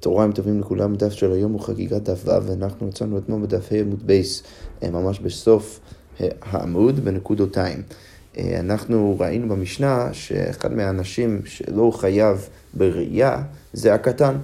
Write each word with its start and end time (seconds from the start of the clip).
צהריים 0.00 0.32
טובים 0.32 0.60
לכולם, 0.60 0.92
הדף 0.92 1.12
של 1.12 1.32
היום 1.32 1.52
הוא 1.52 1.60
חגיגת 1.60 2.02
דף 2.02 2.22
ו' 2.24 2.46
ואנחנו 2.46 2.88
יצאנו 2.88 3.18
אתמול 3.18 3.42
בדף 3.42 3.72
ה' 3.72 3.76
עמוד 3.76 4.06
בייס, 4.06 4.42
אה, 4.82 4.90
ממש 4.90 5.20
בסוף 5.20 5.80
אה, 6.20 6.28
העמוד 6.42 7.00
בנקודותיים. 7.00 7.82
אה, 8.38 8.60
אנחנו 8.60 9.16
ראינו 9.20 9.48
במשנה 9.48 10.08
שאחד 10.12 10.72
מהאנשים 10.72 11.40
שלא 11.44 11.92
חייב 11.94 12.48
בראייה 12.74 13.42
זה 13.72 13.94
הקטן. 13.94 14.36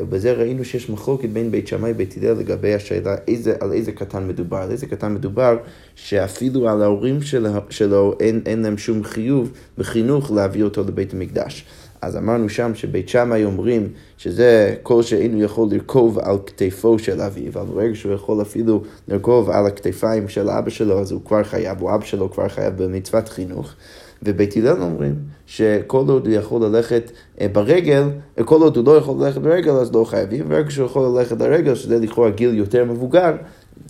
ובזה 0.00 0.32
ראינו 0.32 0.64
שיש 0.64 0.90
מחלוקת 0.90 1.28
בין 1.28 1.50
בית 1.50 1.68
שמאי 1.68 1.90
ובית 1.90 2.14
הלל 2.16 2.32
לגבי 2.32 2.74
השאלה 2.74 3.16
איזה, 3.28 3.54
על 3.60 3.72
איזה 3.72 3.92
קטן 3.92 4.28
מדובר. 4.28 4.56
על 4.56 4.70
איזה 4.70 4.86
קטן 4.86 5.14
מדובר 5.14 5.56
שאפילו 5.94 6.68
על 6.68 6.82
ההורים 6.82 7.22
שלו, 7.22 7.50
שלו 7.70 8.14
אין, 8.20 8.42
אין 8.46 8.62
להם 8.62 8.78
שום 8.78 9.04
חיוב 9.04 9.52
בחינוך 9.78 10.30
להביא 10.30 10.62
אותו 10.62 10.84
לבית 10.84 11.14
המקדש. 11.14 11.64
אז 12.04 12.16
אמרנו 12.16 12.48
שם 12.48 12.74
שבית 12.74 13.08
שמאי 13.08 13.44
אומרים 13.44 13.88
שזה 14.16 14.74
כל 14.82 15.02
שאינו 15.02 15.42
יכול 15.42 15.68
לרכוב 15.70 16.18
על 16.18 16.36
כתפו 16.46 16.98
של 16.98 17.20
אביו, 17.20 17.52
אבל 17.54 17.74
ברגע 17.74 17.94
שהוא 17.94 18.12
יכול 18.12 18.42
אפילו 18.42 18.82
לרכוב 19.08 19.50
על 19.50 19.66
הכתפיים 19.66 20.28
של 20.28 20.50
אבא 20.50 20.70
שלו, 20.70 21.00
אז 21.00 21.12
הוא 21.12 21.20
כבר 21.24 21.44
חייב, 21.44 21.82
או 21.82 21.94
אבא 21.94 22.04
שלו 22.04 22.30
כבר 22.30 22.48
חייב 22.48 22.82
במצוות 22.82 23.28
חינוך. 23.28 23.74
ובית 24.22 24.56
הלל 24.56 24.82
אומרים 24.82 25.14
שכל 25.46 26.04
עוד 26.08 26.26
הוא 26.26 26.34
יכול 26.34 26.64
ללכת 26.64 27.10
אה, 27.40 27.46
ברגל, 27.52 28.02
כל 28.44 28.62
עוד 28.62 28.76
הוא 28.76 28.86
לא 28.86 28.96
יכול 28.96 29.24
ללכת 29.24 29.40
ברגל 29.40 29.70
אז 29.70 29.92
לא 29.92 30.04
חייבים, 30.04 30.46
וברגע 30.46 30.70
שהוא 30.70 30.86
יכול 30.86 31.18
ללכת 31.18 31.36
ברגל, 31.36 31.74
שזה 31.74 31.98
לכאורה 31.98 32.30
גיל 32.30 32.54
יותר 32.54 32.84
מבוגר, 32.84 33.32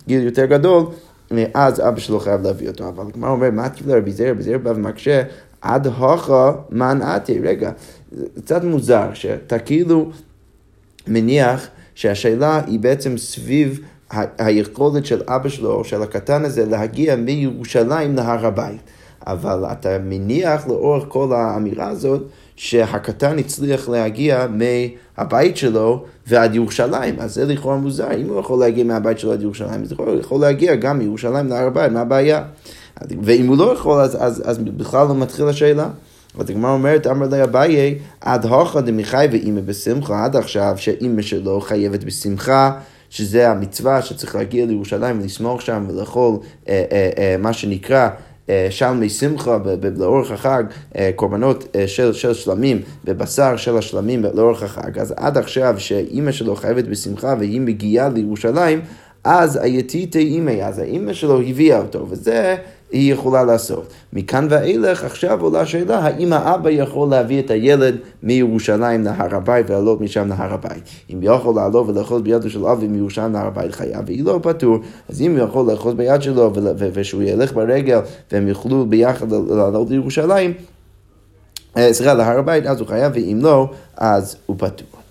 גיל 0.07 0.23
יותר 0.23 0.45
גדול, 0.45 0.83
אה, 1.31 1.45
אז 1.53 1.79
אבא 1.79 1.99
שלו 1.99 2.19
חייב 2.19 2.41
להביא 2.41 2.67
אותו. 2.67 2.87
אבל 2.87 3.03
הגמרא 3.07 3.29
אומר, 3.29 3.51
מה 3.51 3.69
תקבל 3.69 3.97
רבי 3.97 4.11
זר? 4.11 4.29
רבי 4.31 4.43
זר 4.43 4.57
בא 4.57 4.69
ומקשה, 4.69 5.23
עד 5.61 5.87
הוכה 5.87 6.51
מנעתי. 6.69 7.39
רגע, 7.39 7.71
זה 8.15 8.25
קצת 8.45 8.63
מוזר 8.63 9.13
שאתה 9.13 9.59
כאילו 9.59 10.11
מניח 11.07 11.67
שהשאלה 11.95 12.61
היא 12.67 12.79
בעצם 12.79 13.17
סביב 13.17 13.79
היכולת 14.37 15.05
של 15.05 15.21
אבא 15.27 15.49
שלו, 15.49 15.83
של 15.83 16.01
הקטן 16.01 16.45
הזה, 16.45 16.65
להגיע 16.65 17.15
מירושלים 17.15 18.15
להר 18.15 18.45
הבית. 18.45 18.81
אבל 19.27 19.65
אתה 19.71 19.97
מניח 20.03 20.67
לאורך 20.67 21.03
כל 21.07 21.33
האמירה 21.33 21.87
הזאת, 21.87 22.21
שהקטן 22.55 23.39
הצליח 23.39 23.89
להגיע 23.89 24.47
מהבית 24.47 25.57
שלו 25.57 26.05
ועד 26.27 26.55
ירושלים, 26.55 27.15
אז 27.19 27.33
זה 27.33 27.45
לכאורה 27.45 27.77
מוזר, 27.77 28.11
אם 28.21 28.29
הוא 28.29 28.39
יכול 28.39 28.59
להגיע 28.59 28.83
מהבית 28.83 29.19
שלו 29.19 29.31
עד 29.31 29.41
ירושלים, 29.41 29.81
אז 29.81 29.91
הוא 29.91 30.19
יכול 30.19 30.41
להגיע 30.41 30.75
גם 30.75 30.99
מירושלים 30.99 31.47
להר 31.47 31.67
הבית, 31.67 31.91
מה 31.91 32.01
הבעיה? 32.01 32.43
ואם 33.21 33.47
הוא 33.47 33.57
לא 33.57 33.73
יכול, 33.73 34.01
אז, 34.01 34.17
אז, 34.19 34.43
אז 34.45 34.57
בכלל 34.57 35.07
לא 35.07 35.15
מתחיל 35.15 35.47
השאלה. 35.47 35.89
אז 36.39 36.49
הגמרא 36.49 36.71
אומרת, 36.71 37.07
אמר 37.07 37.27
לי 37.27 37.43
אביי, 37.43 37.97
עד 38.21 38.45
הוכה 38.45 38.81
דמיחי 38.81 39.27
ואימא 39.31 39.61
בשמחה, 39.61 40.25
עד 40.25 40.35
עכשיו 40.35 40.73
שאימא 40.77 41.21
שלו 41.21 41.61
חייבת 41.61 42.03
בשמחה. 42.03 42.71
שזה 43.09 43.49
המצווה 43.49 44.01
שצריך 44.01 44.35
להגיע 44.35 44.65
לירושלים 44.65 45.21
ולסמוך 45.21 45.61
שם 45.61 45.85
ולאכול 45.89 46.37
אה, 46.69 46.83
אה, 46.91 47.09
אה, 47.17 47.35
מה 47.39 47.53
שנקרא 47.53 48.09
אה, 48.49 48.67
שלמי 48.69 49.09
שמחה 49.09 49.57
לאורך 49.97 50.31
החג, 50.31 50.63
אה, 50.97 51.11
קורבנות 51.15 51.75
אה, 51.75 51.87
של, 51.87 52.13
של 52.13 52.33
שלמים 52.33 52.81
ובשר 53.05 53.57
של 53.57 53.77
השלמים 53.77 54.23
לאורך 54.33 54.63
החג. 54.63 54.99
אז 54.99 55.13
עד 55.17 55.37
עכשיו 55.37 55.75
שאימא 55.77 56.31
שלו 56.31 56.55
חייבת 56.55 56.83
בשמחה 56.83 57.35
והיא 57.39 57.61
מגיעה 57.61 58.09
לירושלים, 58.09 58.81
אז 59.23 59.59
היתיתי 59.61 60.19
אימא, 60.19 60.51
אז 60.51 60.79
האימא 60.79 61.13
שלו 61.13 61.41
הביאה 61.41 61.77
אותו, 61.77 62.07
וזה 62.09 62.55
היא 62.91 63.13
יכולה 63.13 63.43
לעשות. 63.43 63.93
מכאן 64.13 64.47
ואילך 64.49 65.03
עכשיו 65.03 65.41
עולה 65.41 65.65
שאלה, 65.65 65.99
האם 65.99 66.33
האבא 66.33 66.69
יכול 66.69 67.09
להביא 67.09 67.39
את 67.39 67.51
הילד 67.51 67.95
מירושלים 68.23 69.03
להר 69.03 69.35
הבית 69.35 69.69
ולעלות 69.69 70.01
משם 70.01 70.27
להר 70.27 70.53
הבית? 70.53 70.83
אם 71.13 71.19
יכול 71.21 71.55
לעלות 71.55 71.87
ולאחוז 71.89 72.21
בידו 72.21 72.49
של 72.49 72.65
אבי 72.65 72.87
מירושלים 72.87 73.33
להר 73.33 73.47
הבית 73.47 73.75
חייב, 73.75 74.01
והיא 74.05 74.23
לא 74.23 74.39
פטור, 74.43 74.77
אז 75.09 75.21
אם 75.21 75.31
הוא 75.31 75.39
יכול 75.39 75.71
לאחוז 75.71 75.93
ביד 75.93 76.21
שלו 76.21 76.51
ושהוא 76.93 77.23
ילך 77.23 77.53
ברגל 77.53 77.99
והם 78.31 78.47
יוכלו 78.47 78.85
ביחד 78.85 79.31
לעלות 79.31 79.89
לירושלים, 79.89 80.53
אה, 81.77 81.93
סליחה, 81.93 82.13
להר 82.13 82.39
הבית, 82.39 82.65
אז 82.65 82.79
הוא 82.79 82.87
חייב, 82.87 83.11
ואם 83.15 83.39
לא, 83.41 83.69
אז 83.97 84.35
הוא 84.45 84.55
פטור. 84.59 85.04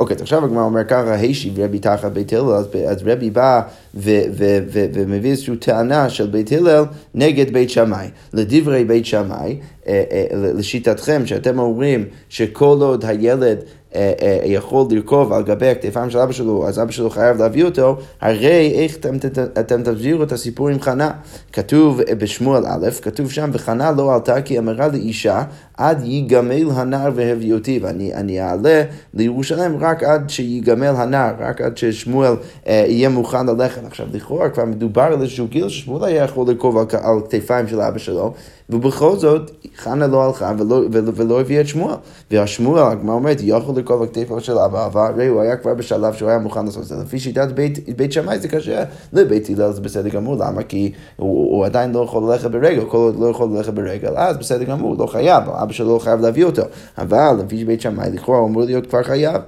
אוקיי, 0.00 0.16
אז 0.16 0.22
עכשיו 0.22 0.44
הגמרא 0.44 0.62
אומר 0.62 0.84
ככה, 0.84 1.14
הישיב 1.14 1.60
רבי 1.60 1.78
תחת 1.78 2.12
בית 2.12 2.32
הלל, 2.32 2.52
אז 2.88 3.02
רבי 3.06 3.30
בא 3.30 3.60
ומביא 3.94 5.30
איזושהי 5.30 5.56
טענה 5.56 6.08
של 6.08 6.26
בית 6.26 6.52
הלל 6.52 6.84
נגד 7.14 7.52
בית 7.52 7.70
שמאי. 7.70 8.06
לדברי 8.32 8.84
בית 8.84 9.06
שמאי, 9.06 9.58
אה, 9.86 10.02
אה, 10.12 10.26
לשיטתכם, 10.32 11.26
שאתם 11.26 11.58
אומרים 11.58 12.04
שכל 12.28 12.78
עוד 12.80 13.04
הילד 13.04 13.58
אה, 13.94 14.12
יכול 14.44 14.86
לרכוב 14.90 15.32
על 15.32 15.42
גבי 15.42 15.68
הכתפיים 15.68 16.10
של 16.10 16.18
אבא 16.18 16.32
שלו, 16.32 16.68
אז 16.68 16.82
אבא 16.82 16.90
שלו 16.90 17.10
חייב 17.10 17.36
להביא 17.36 17.64
אותו, 17.64 17.96
הרי 18.20 18.72
איך 18.74 18.96
אתם, 18.96 19.16
אתם 19.60 19.82
תסבירו 19.82 20.22
את 20.22 20.32
הסיפור 20.32 20.68
עם 20.68 20.80
חנה? 20.80 21.10
כתוב 21.52 22.00
בשמואל 22.18 22.66
א', 22.66 22.88
כתוב 23.02 23.30
שם, 23.30 23.50
וחנה 23.52 23.92
לא 23.92 24.14
עלתה 24.14 24.42
כי 24.42 24.58
אמרה 24.58 24.88
לאישה, 24.88 25.42
עד 25.80 26.04
ייגמל 26.04 26.70
הנער 26.70 27.10
והביא 27.14 27.54
אותי, 27.54 27.80
ואני 27.82 28.40
אעלה 28.42 28.82
לירושלים 29.14 29.76
רק 29.80 30.02
עד 30.02 30.30
שיגמל 30.30 30.86
הנער, 30.96 31.34
רק 31.38 31.60
עד 31.60 31.76
ששמואל 31.76 32.32
אה, 32.66 32.84
יהיה 32.88 33.08
מוכן 33.08 33.46
ללכת. 33.46 33.84
עכשיו, 33.86 34.06
לכאורה 34.12 34.48
כבר 34.48 34.64
מדובר 34.64 35.02
על 35.02 35.22
איזשהו 35.22 35.46
גיל 35.48 35.68
ששמואל 35.68 36.04
היה 36.04 36.24
יכול 36.24 36.46
לרכוב 36.46 36.78
על 37.02 37.20
כתפיים 37.30 37.68
של 37.68 37.80
אבא 37.80 37.98
שלו, 37.98 38.32
ובכל 38.70 39.16
זאת, 39.16 39.50
חנה 39.76 40.06
לא 40.06 40.24
הלכה 40.24 40.52
ולא, 40.58 40.82
ולא, 40.92 41.12
ולא 41.14 41.40
הביאה 41.40 41.60
את 41.60 41.66
שמואל. 41.66 41.94
והשמואל, 42.30 42.82
הגמרא 42.82 43.14
אומרת, 43.14 43.38
יכול 43.42 43.74
לרכוב 43.76 44.02
על 44.02 44.08
כתפיים 44.08 44.40
של 44.40 44.58
אבא, 44.58 44.86
אבל 44.86 45.00
הרי 45.00 45.26
הוא 45.26 45.40
היה 45.40 45.56
כבר 45.56 45.74
בשלב 45.74 46.14
שהוא 46.14 46.28
היה 46.28 46.38
מוכן 46.38 46.64
לעשות 46.64 46.82
את 46.82 46.88
זה. 46.88 46.96
לפי 47.02 47.18
שיטת 47.18 47.48
בית, 47.48 47.96
בית 47.96 48.12
שמאי 48.12 48.38
זה 48.38 48.48
קשה, 48.48 48.84
לבית 49.12 49.50
הלל 49.50 49.72
זה 49.72 49.80
בסדר 49.80 50.08
גמור, 50.08 50.36
למה? 50.36 50.62
כי 50.62 50.92
הוא, 51.16 51.56
הוא 51.56 51.64
עדיין 51.66 51.92
לא 51.92 52.04
יכול 52.04 52.30
ללכת 52.30 52.50
ברגל, 52.50 52.84
כל 52.88 52.96
עוד 52.96 53.20
לא 53.20 53.26
יכול 53.26 53.48
ללכת 53.56 53.72
ברגל, 53.72 54.12
אז 54.16 54.36
בסדר 54.36 54.64
גמור, 54.64 54.96
לא 54.98 55.06
חייב. 55.06 55.44
אבא 55.70 55.76
שלו 55.76 55.94
לא 55.94 55.98
חייב 55.98 56.20
להביא 56.20 56.44
אותו. 56.44 56.62
אבל 56.98 57.36
לפי 57.44 57.64
בית 57.64 57.80
שמאי 57.80 58.10
לכאורה 58.12 58.38
הוא 58.38 58.48
אמור 58.48 58.62
להיות 58.62 58.86
כבר 58.86 59.02
חייב. 59.02 59.42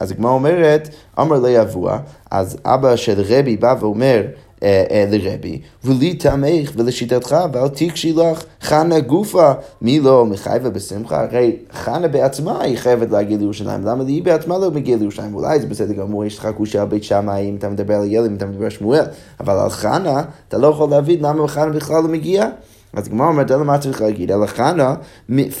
אז 0.00 0.10
הגמרא 0.10 0.30
אומרת, 0.30 0.88
אמר 1.20 1.40
לי 1.40 1.60
אבוה, 1.60 1.98
אז 2.30 2.56
אבא 2.64 2.96
של 2.96 3.22
רבי 3.28 3.56
בא 3.56 3.74
ואומר, 3.80 4.22
אה, 4.62 4.84
אה, 4.90 5.04
לרבי, 5.10 5.60
ולי 5.84 6.14
תמך 6.14 6.72
ולשיטתך 6.76 7.36
ואל 7.52 7.68
תקשי 7.68 8.12
לך 8.12 8.44
חנה 8.60 9.00
גופה, 9.00 9.52
מי 9.82 10.00
לא 10.00 10.26
מחייבה 10.26 10.70
בשמחה? 10.70 11.20
הרי 11.20 11.56
חנה 11.72 12.08
בעצמה 12.08 12.62
היא 12.62 12.78
חייבת 12.78 13.10
להגיע 13.10 13.38
לירושלים, 13.38 13.84
למה 13.84 14.04
היא 14.04 14.22
בעצמה 14.22 14.58
לא 14.58 14.70
מגיעה 14.70 14.98
לירושלים? 14.98 15.34
אולי 15.34 15.60
זה 15.60 15.66
בסדר 15.66 15.92
גמור, 15.92 16.24
יש 16.24 16.38
לך 16.38 16.48
קושה 16.56 16.82
על 16.82 16.88
בית 16.88 17.04
שמאי 17.04 17.48
אם 17.48 17.56
אתה 17.56 17.68
מדבר 17.68 17.94
על 17.94 18.12
ילד, 18.12 18.26
אם 18.30 18.36
אתה 18.36 18.46
מדבר 18.46 18.64
על 18.64 18.70
שמואל, 18.70 19.04
אבל 19.40 19.58
על 19.58 19.70
חנה 19.70 20.22
אתה 20.48 20.58
לא 20.58 20.66
יכול 20.66 20.90
להבין 20.90 21.20
למה 21.24 21.48
חנה 21.48 21.72
בכלל 21.72 22.02
לא 22.02 22.08
מגיעה. 22.08 22.46
אז 22.92 23.06
הגמרא 23.06 23.26
אומרת, 23.26 23.50
אלא 23.50 23.64
מה 23.64 23.78
צריך 23.78 24.02
להגיד? 24.02 24.32
אלא 24.32 24.46
חנה 24.46 24.94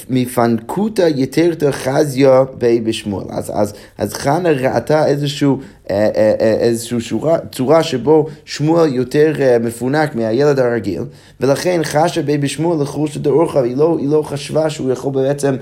מפנקותא 0.08 1.08
יתרתא 1.16 1.70
חזיה 1.70 2.44
בי 2.58 2.80
בשמואל. 2.80 3.24
אז, 3.30 3.52
אז, 3.54 3.74
אז 3.98 4.14
חנה 4.14 4.50
ראתה 4.50 5.06
איזשהו, 5.06 5.58
אה, 5.90 6.10
אה, 6.16 6.32
אה, 6.40 6.52
איזשהו 6.52 7.00
שורה, 7.00 7.38
צורה 7.52 7.82
שבו 7.82 8.26
שמואל 8.44 8.94
יותר 8.94 9.32
מפונק 9.60 10.14
מהילד 10.14 10.58
הרגיל, 10.58 11.02
ולכן 11.40 11.80
חשה 11.84 12.22
בי 12.22 12.38
בשמואל 12.38 12.82
לחוש 12.82 13.16
את 13.16 13.26
האורחה, 13.26 13.62
היא, 13.62 13.76
לא, 13.76 13.96
היא 14.00 14.08
לא 14.08 14.22
חשבה 14.22 14.70
שהוא 14.70 14.92
יכול 14.92 15.12
בעצם 15.12 15.56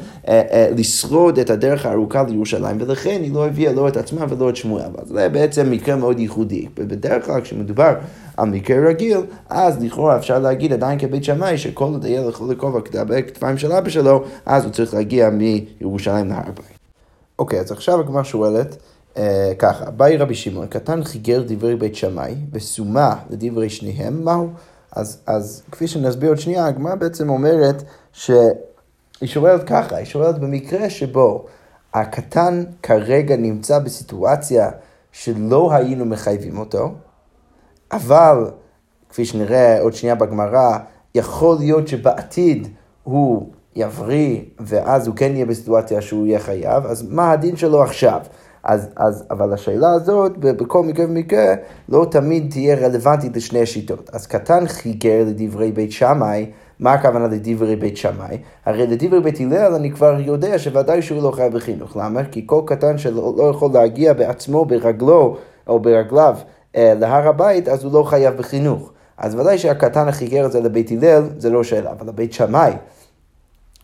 לשרוד 0.76 1.38
את 1.38 1.50
הדרך 1.50 1.86
הארוכה 1.86 2.22
לירושלים, 2.28 2.76
ולכן 2.80 3.18
היא 3.22 3.34
לא 3.34 3.46
הביאה 3.46 3.72
לא 3.72 3.88
את 3.88 3.96
עצמה 3.96 4.24
ולא 4.28 4.50
את 4.50 4.56
שמואל. 4.56 4.90
אז 4.98 5.08
זה 5.08 5.28
בעצם 5.28 5.70
מקרה 5.70 5.96
מאוד 5.96 6.20
ייחודי. 6.20 6.66
בדרך 6.74 7.26
כלל 7.26 7.40
כשמדובר 7.40 7.94
על 8.38 8.48
מקרה 8.48 8.88
רגיל, 8.88 9.18
אז 9.48 9.82
לכאורה 9.82 10.16
אפשר 10.16 10.38
להגיד 10.38 10.72
עדיין 10.72 10.98
כבית 10.98 11.24
שמאי 11.24 11.58
שכל 11.58 11.84
עוד 11.84 12.04
הילד 12.04 12.28
יכול 12.28 12.50
לקרוב 12.50 12.76
על 12.76 12.82
הכתפיים 13.18 13.58
של 13.58 13.72
אבא 13.72 13.90
שלו, 13.90 14.24
אז 14.46 14.64
הוא 14.64 14.72
צריך 14.72 14.94
להגיע 14.94 15.30
מירושלים 15.30 16.28
להר 16.28 16.38
הבית. 16.38 16.78
אוקיי, 17.38 17.60
אז 17.60 17.72
עכשיו 17.72 18.00
הגמרא 18.00 18.22
שואלת 18.22 18.76
אה, 19.16 19.52
ככה, 19.58 19.90
באי 19.90 20.16
רבי 20.16 20.34
שמעון, 20.34 20.66
קטן 20.66 21.04
חיגר 21.04 21.42
דברי 21.46 21.76
בית 21.76 21.94
שמאי, 21.94 22.34
וסומה 22.52 23.14
לדברי 23.30 23.70
שניהם, 23.70 24.24
מהו? 24.24 24.50
אז, 24.92 25.20
אז 25.26 25.62
כפי 25.72 25.88
שנסביר 25.88 26.28
עוד 26.28 26.38
שנייה, 26.38 26.66
הגמרא 26.66 26.94
בעצם 26.94 27.28
אומרת 27.28 27.82
שהיא 28.12 28.38
שואלת 29.24 29.64
ככה, 29.64 29.96
היא 29.96 30.06
שואלת 30.06 30.38
במקרה 30.38 30.90
שבו 30.90 31.44
הקטן 31.94 32.64
כרגע 32.82 33.36
נמצא 33.36 33.78
בסיטואציה 33.78 34.70
שלא 35.12 35.72
היינו 35.72 36.04
מחייבים 36.04 36.58
אותו, 36.58 36.94
אבל, 37.92 38.50
כפי 39.08 39.24
שנראה 39.24 39.80
עוד 39.80 39.92
שנייה 39.92 40.14
בגמרא, 40.14 40.78
יכול 41.14 41.56
להיות 41.58 41.88
שבעתיד 41.88 42.68
הוא 43.02 43.48
יבריא, 43.76 44.40
ואז 44.60 45.06
הוא 45.06 45.16
כן 45.16 45.32
יהיה 45.34 45.46
בסיטואציה 45.46 46.00
שהוא 46.00 46.26
יהיה 46.26 46.38
חייב, 46.38 46.86
אז 46.86 47.08
מה 47.10 47.30
הדין 47.30 47.56
שלו 47.56 47.82
עכשיו? 47.82 48.20
אז, 48.62 48.88
אז, 48.96 49.24
אבל 49.30 49.52
השאלה 49.52 49.92
הזאת, 49.92 50.38
בכל 50.38 50.82
מקרה 50.82 51.04
ומקרה, 51.04 51.54
לא 51.88 52.06
תמיד 52.10 52.50
תהיה 52.50 52.76
רלוונטית 52.76 53.36
לשני 53.36 53.62
השיטות. 53.62 54.10
אז 54.12 54.26
קטן 54.26 54.66
חיגר 54.66 55.24
לדברי 55.26 55.72
בית 55.72 55.92
שמאי, 55.92 56.50
מה 56.80 56.92
הכוונה 56.92 57.26
לדברי 57.26 57.76
בית 57.76 57.96
שמאי? 57.96 58.38
הרי 58.66 58.86
לדברי 58.86 59.20
בית 59.20 59.40
הלל 59.40 59.74
אני 59.74 59.90
כבר 59.90 60.20
יודע 60.20 60.58
שוודאי 60.58 61.02
שהוא 61.02 61.22
לא 61.22 61.30
חייב 61.30 61.54
בחינוך. 61.54 61.96
למה? 61.96 62.24
כי 62.24 62.42
כל 62.46 62.62
קטן 62.66 62.98
שלא 62.98 63.34
לא 63.36 63.50
יכול 63.50 63.70
להגיע 63.72 64.12
בעצמו, 64.12 64.64
ברגלו 64.64 65.36
או 65.66 65.80
ברגליו 65.80 66.36
להר 66.76 67.28
הבית, 67.28 67.68
אז 67.68 67.84
הוא 67.84 67.92
לא 67.92 68.02
חייב 68.02 68.36
בחינוך. 68.36 68.92
אז 69.18 69.34
ודאי 69.34 69.58
שהקטן 69.58 70.08
החיגר 70.08 70.46
את 70.46 70.52
זה 70.52 70.60
לבית 70.60 70.90
הלל, 70.90 71.22
זה 71.38 71.50
לא 71.50 71.64
שאלה, 71.64 71.90
אבל 71.90 72.06
לבית 72.06 72.32
שמאי, 72.32 72.72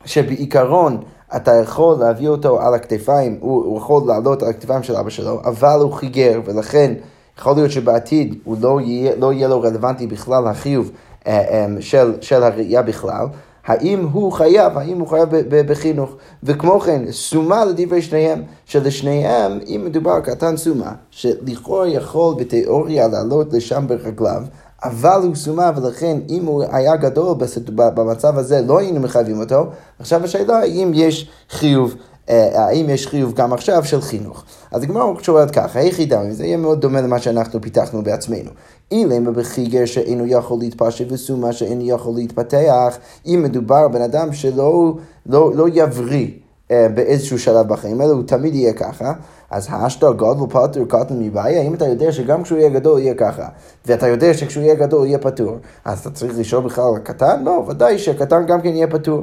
שבעיקרון 0.04 1.02
אתה 1.36 1.54
יכול 1.54 1.96
להביא 1.98 2.28
אותו 2.28 2.60
על 2.60 2.74
הכתפיים, 2.74 3.38
הוא, 3.40 3.64
הוא 3.64 3.78
יכול 3.78 4.02
לעלות 4.06 4.42
על 4.42 4.48
הכתפיים 4.48 4.82
של 4.82 4.96
אבא 4.96 5.10
שלו, 5.10 5.40
אבל 5.44 5.78
הוא 5.80 5.92
חיגר, 5.92 6.40
ולכן 6.44 6.94
יכול 7.38 7.54
להיות 7.54 7.70
שבעתיד 7.70 8.34
הוא 8.44 8.56
לא 8.60 8.80
יהיה, 8.80 9.16
לא 9.16 9.32
יהיה 9.32 9.48
לו 9.48 9.60
רלוונטי 9.60 10.06
בכלל 10.06 10.46
החיוב 10.46 10.90
אה, 11.26 11.40
אה, 11.40 11.66
של, 11.80 12.14
של 12.20 12.42
הראייה 12.42 12.82
בכלל. 12.82 13.26
האם 13.66 14.06
הוא 14.12 14.32
חייב, 14.32 14.78
האם 14.78 15.00
הוא 15.00 15.08
חייב 15.08 15.28
בחינוך. 15.48 16.10
וכמו 16.42 16.80
כן, 16.80 17.02
סומה 17.10 17.64
לדברי 17.64 18.02
שניהם, 18.02 18.42
שלשניהם, 18.64 19.58
אם 19.66 19.82
מדובר 19.84 20.20
קטן 20.20 20.56
סומה, 20.56 20.92
שלכאורה 21.10 21.88
יכול 21.88 22.34
בתיאוריה 22.38 23.08
לעלות 23.08 23.52
לשם 23.52 23.84
ברגליו, 23.88 24.42
אבל 24.84 25.20
הוא 25.22 25.34
סומה, 25.34 25.70
ולכן 25.76 26.18
אם 26.28 26.44
הוא 26.44 26.64
היה 26.72 26.96
גדול 26.96 27.36
במצב 27.76 28.38
הזה, 28.38 28.60
לא 28.60 28.78
היינו 28.78 29.00
מחייבים 29.00 29.40
אותו. 29.40 29.66
עכשיו 29.98 30.24
השאלה 30.24 30.58
האם 30.58 30.90
יש 30.94 31.30
חיוב. 31.50 31.94
אה, 32.28 32.64
האם 32.64 32.90
יש 32.90 33.06
חיוב 33.06 33.34
גם 33.34 33.52
עכשיו 33.52 33.84
של 33.84 34.00
חינוך. 34.00 34.44
אז 34.70 34.82
הגמרא 34.82 35.04
שואלת 35.22 35.50
ככה, 35.50 35.78
היחידה, 35.78 36.20
זה 36.30 36.44
יהיה 36.46 36.56
מאוד 36.56 36.80
דומה 36.80 37.00
למה 37.00 37.18
שאנחנו 37.18 37.60
פיתחנו 37.60 38.02
בעצמנו. 38.02 38.50
אילמה 38.90 39.30
בחיגר 39.30 39.84
שאינו 39.84 40.26
יכול 40.26 40.58
להתפשט 40.60 41.06
וסומה 41.12 41.52
שאינו 41.52 41.82
יכול 41.84 42.14
להתפתח, 42.14 42.98
אם 43.26 43.40
מדובר 43.44 43.88
בן 43.88 44.02
אדם 44.02 44.32
שלא 44.32 44.94
לא, 45.26 45.52
לא 45.54 45.66
יבריא 45.72 46.28
אה, 46.70 46.88
באיזשהו 46.94 47.38
שלב 47.38 47.68
בחיים, 47.68 48.00
אלא 48.00 48.10
הוא 48.10 48.22
תמיד 48.26 48.54
יהיה 48.54 48.72
ככה, 48.72 49.12
אז 49.50 49.66
האשתר 49.70 50.12
גודל 50.12 50.46
פטור 50.50 50.84
קטן 50.88 51.22
מבעיה, 51.22 51.62
אם 51.62 51.74
אתה 51.74 51.86
יודע 51.86 52.12
שגם 52.12 52.42
כשהוא 52.42 52.58
יהיה 52.58 52.68
גדול 52.70 52.98
יהיה 52.98 53.14
ככה, 53.14 53.48
ואתה 53.86 54.08
יודע 54.08 54.34
שכשהוא 54.34 54.64
יהיה 54.64 54.74
גדול 54.74 55.06
יהיה 55.06 55.18
פטור, 55.18 55.56
אז 55.84 56.00
אתה 56.00 56.10
צריך 56.10 56.38
לשאול 56.38 56.64
בכלל 56.64 56.84
על 56.84 56.96
הקטן? 56.96 57.44
לא, 57.44 57.64
ודאי 57.68 57.98
שהקטן 57.98 58.46
גם 58.46 58.60
כן 58.60 58.68
יהיה 58.68 58.86
פטור. 58.86 59.22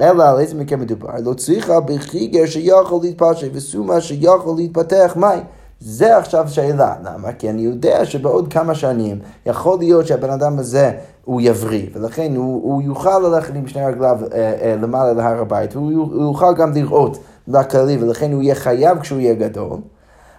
אלא 0.00 0.24
על 0.24 0.40
איזה 0.40 0.54
מקרה 0.54 0.78
מדובר? 0.78 1.08
לא 1.24 1.34
צריכה 1.34 1.80
בחיגר 1.80 2.46
שיכול 2.46 3.00
להתפשט 3.02 3.48
וסומה 3.52 4.00
שיכול 4.00 4.56
להתפתח, 4.56 5.12
מהי? 5.16 5.40
זה 5.84 6.16
עכשיו 6.16 6.48
שאלה, 6.48 6.94
למה? 7.04 7.32
כי 7.32 7.50
אני 7.50 7.62
יודע 7.62 8.04
שבעוד 8.04 8.52
כמה 8.52 8.74
שנים 8.74 9.18
יכול 9.46 9.78
להיות 9.78 10.06
שהבן 10.06 10.30
אדם 10.30 10.58
הזה 10.58 10.92
הוא 11.24 11.40
יבריא, 11.40 11.86
ולכן 11.92 12.36
הוא, 12.36 12.62
הוא 12.62 12.82
יוכל 12.82 13.18
ללכת 13.18 13.54
עם 13.54 13.66
שני 13.66 13.86
רגליו 13.86 14.18
אה, 14.32 14.54
אה, 14.62 14.76
למעלה 14.82 15.12
להר 15.12 15.40
הבית, 15.40 15.76
והוא 15.76 16.22
יוכל 16.22 16.54
גם 16.54 16.72
לראות 16.72 17.18
לכללי, 17.48 17.96
ולכן 18.02 18.32
הוא 18.32 18.42
יהיה 18.42 18.54
חייב 18.54 18.98
כשהוא 19.00 19.20
יהיה 19.20 19.34
גדול. 19.34 19.78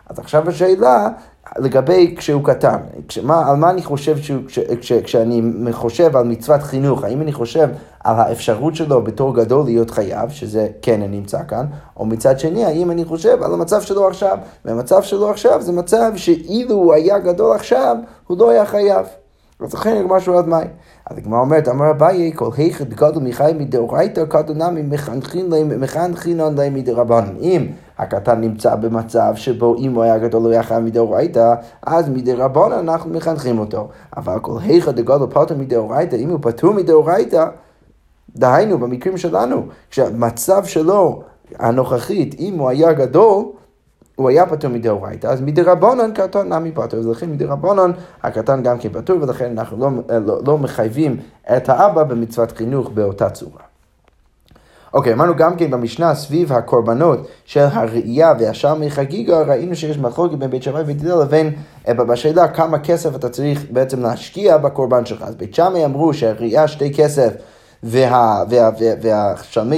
אז 0.10 0.20
עכשיו 0.20 0.50
השאלה, 0.50 1.10
לגבי 1.58 2.16
כשהוא 2.18 2.44
קטן, 2.44 2.78
כשמה, 3.08 3.50
על 3.50 3.56
מה 3.56 3.70
אני 3.70 3.84
חושב 3.84 4.18
שהוא, 4.18 4.42
כש, 4.48 4.60
כש, 4.60 4.92
כשאני 4.92 5.42
חושב 5.72 6.18
על 6.18 6.24
מצוות 6.24 6.64
חינוך, 6.64 7.04
האם 7.04 7.22
אני 7.22 7.34
חושב 7.34 7.70
על 8.04 8.16
האפשרות 8.20 8.76
שלו 8.76 9.04
בתור 9.04 9.36
גדול 9.36 9.66
להיות 9.66 9.92
חייב, 9.92 10.30
שזה 10.30 10.68
כן 10.82 11.02
נמצא 11.02 11.40
כאן, 11.48 11.66
או 11.98 12.06
מצד 12.06 12.40
שני, 12.40 12.66
האם 12.66 12.92
אני 12.92 13.06
חושב 13.06 13.44
על 13.44 13.54
המצב 13.54 13.82
שלו 13.82 14.08
עכשיו, 14.08 14.38
והמצב 14.66 15.02
שלו 15.02 15.30
עכשיו 15.30 15.62
זה 15.62 15.72
מצב 15.72 16.12
שאילו 16.16 16.76
הוא 16.76 16.94
היה 16.94 17.20
גדול 17.20 17.56
עכשיו, 17.56 17.98
הוא 18.28 18.38
לא 18.38 18.50
היה 18.50 18.66
חייב. 18.66 19.06
אז 19.60 19.74
לכן 19.74 19.98
הגמרא 19.98 20.20
שואלת 20.20 20.48
מהי. 20.48 20.68
אז 21.10 21.18
הגמרא 21.18 21.40
אומרת, 21.40 21.68
אמר 21.68 21.92
אביי, 21.92 22.32
כל 22.36 22.50
היכד 22.58 22.94
גדול 22.94 23.24
מחי 23.24 23.52
מדאורייתא 23.58 24.26
קטו 24.26 24.54
נמי 24.54 24.82
מחנכינן 25.78 26.56
להם 26.56 26.74
מדרבנן. 26.74 27.36
אם 27.42 27.68
הקטן 27.98 28.42
נמצא 28.42 28.76
במצב 28.76 29.34
שבו 29.36 29.76
אם 29.76 29.94
הוא 29.96 30.04
היה 30.04 30.18
גדול 30.18 30.44
לא 30.44 30.50
היה 30.50 30.64
חייב 30.64 30.84
מדאורייתא, 30.84 31.54
אז 31.86 32.10
מדרבנן 32.10 32.90
אנחנו 32.90 33.10
מחנכים 33.10 33.60
אותו. 33.60 33.90
אבל 34.18 34.40
כל 34.40 34.58
היכד 34.62 35.00
גדול 35.00 35.28
פטור 35.30 35.58
מדאורייתא, 35.58 36.16
אם 36.16 36.30
הוא 36.30 36.40
פטור 36.42 36.74
מדאורייתא, 36.74 37.46
דהיינו, 38.36 38.78
במקרים 38.78 39.18
שלנו, 39.18 39.66
כשהמצב 39.90 40.66
שלו 40.66 41.24
הנוכחית, 41.60 42.36
אם 42.40 42.60
הוא 42.60 42.70
היה 42.70 42.94
גדול, 42.94 43.46
הוא 44.16 44.30
היה 44.30 44.46
פטור 44.46 44.72
מדאורייתא, 44.72 45.28
אז 45.28 45.42
מדרבנן 45.42 46.14
קטן 46.14 46.54
נמי 46.54 46.72
פטור, 46.72 47.08
ולכן 47.08 47.32
מדרבנן 47.32 47.92
הקטן 48.24 48.64
גם 48.64 48.78
כן 48.80 48.90
פטור, 48.90 49.18
ולכן 49.22 49.52
אנחנו 49.58 49.78
לא, 49.78 49.90
לא, 50.26 50.40
לא 50.48 50.58
מחייבים 50.58 51.18
את 51.58 51.70
האבא 51.70 52.04
במצוות 52.04 52.52
חינוך 52.52 52.90
באותה 52.90 53.30
צורה. 53.30 53.73
אוקיי, 54.94 55.14
אמרנו 55.14 55.36
גם 55.36 55.56
כן 55.56 55.72
במשנה 55.72 56.16
סביב 56.16 56.54
הקורבנות 56.54 57.28
של 57.46 57.66
הראייה 57.72 58.34
והשאר 58.40 58.76
מחגיגה, 58.76 59.42
ראינו 59.42 59.76
שיש 59.76 59.98
מחלוקת 59.98 60.36
בין 60.38 60.50
בית 60.50 60.64
שמאי 60.64 60.82
ובית 60.82 61.02
הלל 61.02 61.22
לבין, 61.22 61.54
אה, 61.88 61.94
בשאלה 61.94 62.48
כמה 62.48 62.80
כסף 62.80 63.16
אתה 63.16 63.30
צריך 63.30 63.66
בעצם 63.72 64.02
להשקיע 64.02 64.58
בקורבן 64.58 65.06
שלך. 65.06 65.22
אז 65.22 65.36
בית 65.36 65.56
שמאי 65.56 65.86
אמרו 65.86 66.14
שהראייה 66.14 66.68
שתי 66.68 66.94
כסף 66.94 67.34
וה, 67.84 68.44
וה, 69.02 69.34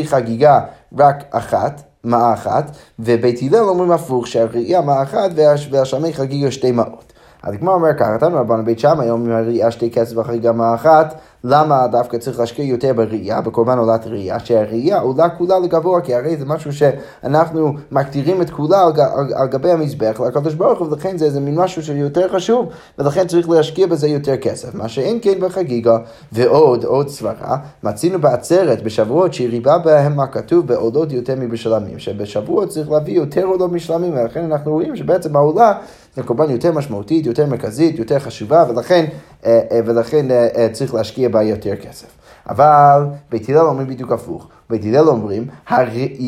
חגיגה 0.06 0.60
רק 0.98 1.24
אחת. 1.32 1.82
מעה 2.06 2.34
אחת, 2.34 2.72
ובית 3.00 3.40
הלל 3.42 3.64
אומרים 3.64 3.92
הפוך, 3.92 4.28
שהראייה 4.28 4.82
מעה 4.82 5.04
אחת 5.04 5.32
והשלמי 5.72 6.14
חגיגה 6.14 6.52
שתי 6.52 6.72
מעות. 6.72 7.14
אז 7.46 7.54
כמו 7.60 7.74
אומר 7.74 7.94
ככה, 7.98 8.14
נתנו 8.14 8.38
רבנו 8.38 8.66
בית 8.66 8.80
שמאי, 8.80 9.10
אומרים 9.10 9.36
הראייה 9.36 9.72
שתי 9.72 9.92
כסף 9.92 10.20
אחרי 10.20 10.40
מעה 10.52 10.76
אחת, 10.76 11.16
למה 11.44 11.88
דווקא 11.88 12.18
צריך 12.18 12.40
להשקיע 12.40 12.66
יותר 12.66 12.94
בראייה, 12.94 13.42
בקורבן 13.42 13.78
עולת 13.78 14.08
ראייה, 14.08 14.40
שהראייה 14.40 15.00
עולה 15.00 15.30
כולה 15.30 15.60
לגבוה, 15.60 16.02
כי 16.02 16.16
הרי 16.16 16.38
זה 16.38 16.46
משהו 16.46 16.74
שאנחנו 16.74 17.74
מקטירים 17.92 18.42
את 18.42 18.50
כולה 18.50 18.82
על, 18.82 18.92
על, 19.16 19.34
על 19.36 19.48
גבי 19.48 19.72
המזבח 19.72 20.20
לקדוש 20.28 20.54
ברוך 20.54 20.80
הוא, 20.80 20.88
ולכן 20.92 21.18
זה 21.18 21.26
איזה 21.26 21.40
מין 21.40 21.56
משהו 21.56 21.84
שיותר 21.84 22.30
חשוב, 22.30 22.70
ולכן 23.00 23.28
צריך 23.28 23.50
להשקיע 23.50 23.88
בזה 23.88 24.08
יותר 24.08 24.38
כסף. 24.38 24.76
מה 24.76 24.88
שאין 24.88 25.20
כן 25.22 25.40
בחגיגה, 25.40 25.98
ועוד, 26.32 26.84
עוד 26.84 27.10
סברה, 27.10 27.58
מצינו 27.84 28.22
בעצרת 28.22 28.84
בשבועות 28.84 29.34
שריבה 29.34 29.78
בהם 29.78 30.16
מה 30.16 30.28
כתוב 30.28 30.68
בעולות 30.68 31.12
יותר 31.12 31.36
מבשלמים, 31.38 32.00
שבשבועות 32.00 32.70
צריך 32.70 32.92
להביא 32.92 33.16
יותר 33.16 33.46
עולות 33.46 33.72
משלמים, 33.72 34.14
ולכן 34.14 34.44
אנחנו 34.52 34.72
רואים 34.72 34.96
שבעצם 34.96 35.36
העולה 35.36 35.74
זה 36.16 36.24
קורבן 36.24 36.50
יותר 36.50 36.72
משמעותית, 36.72 37.26
יותר 37.26 37.46
מרכזית, 37.46 38.00
יותר 38.00 38.20
חשובה, 38.20 38.66
ולכן, 38.70 39.06
אה, 39.46 39.62
אה, 39.72 39.80
ולכן 39.86 40.32
אה, 40.32 40.68
צריך 40.72 40.94
להשקיע 40.94 41.30
בה 41.30 41.44
יותר 41.44 41.76
כסף. 41.76 42.08
אבל 42.50 43.06
בית 43.30 43.50
הלל 43.50 43.58
אומרים 43.58 43.88
בדיוק 43.88 44.12
הפוך. 44.12 44.48
בית 44.70 44.82
הלל 44.86 45.08
אומרים, 45.10 45.48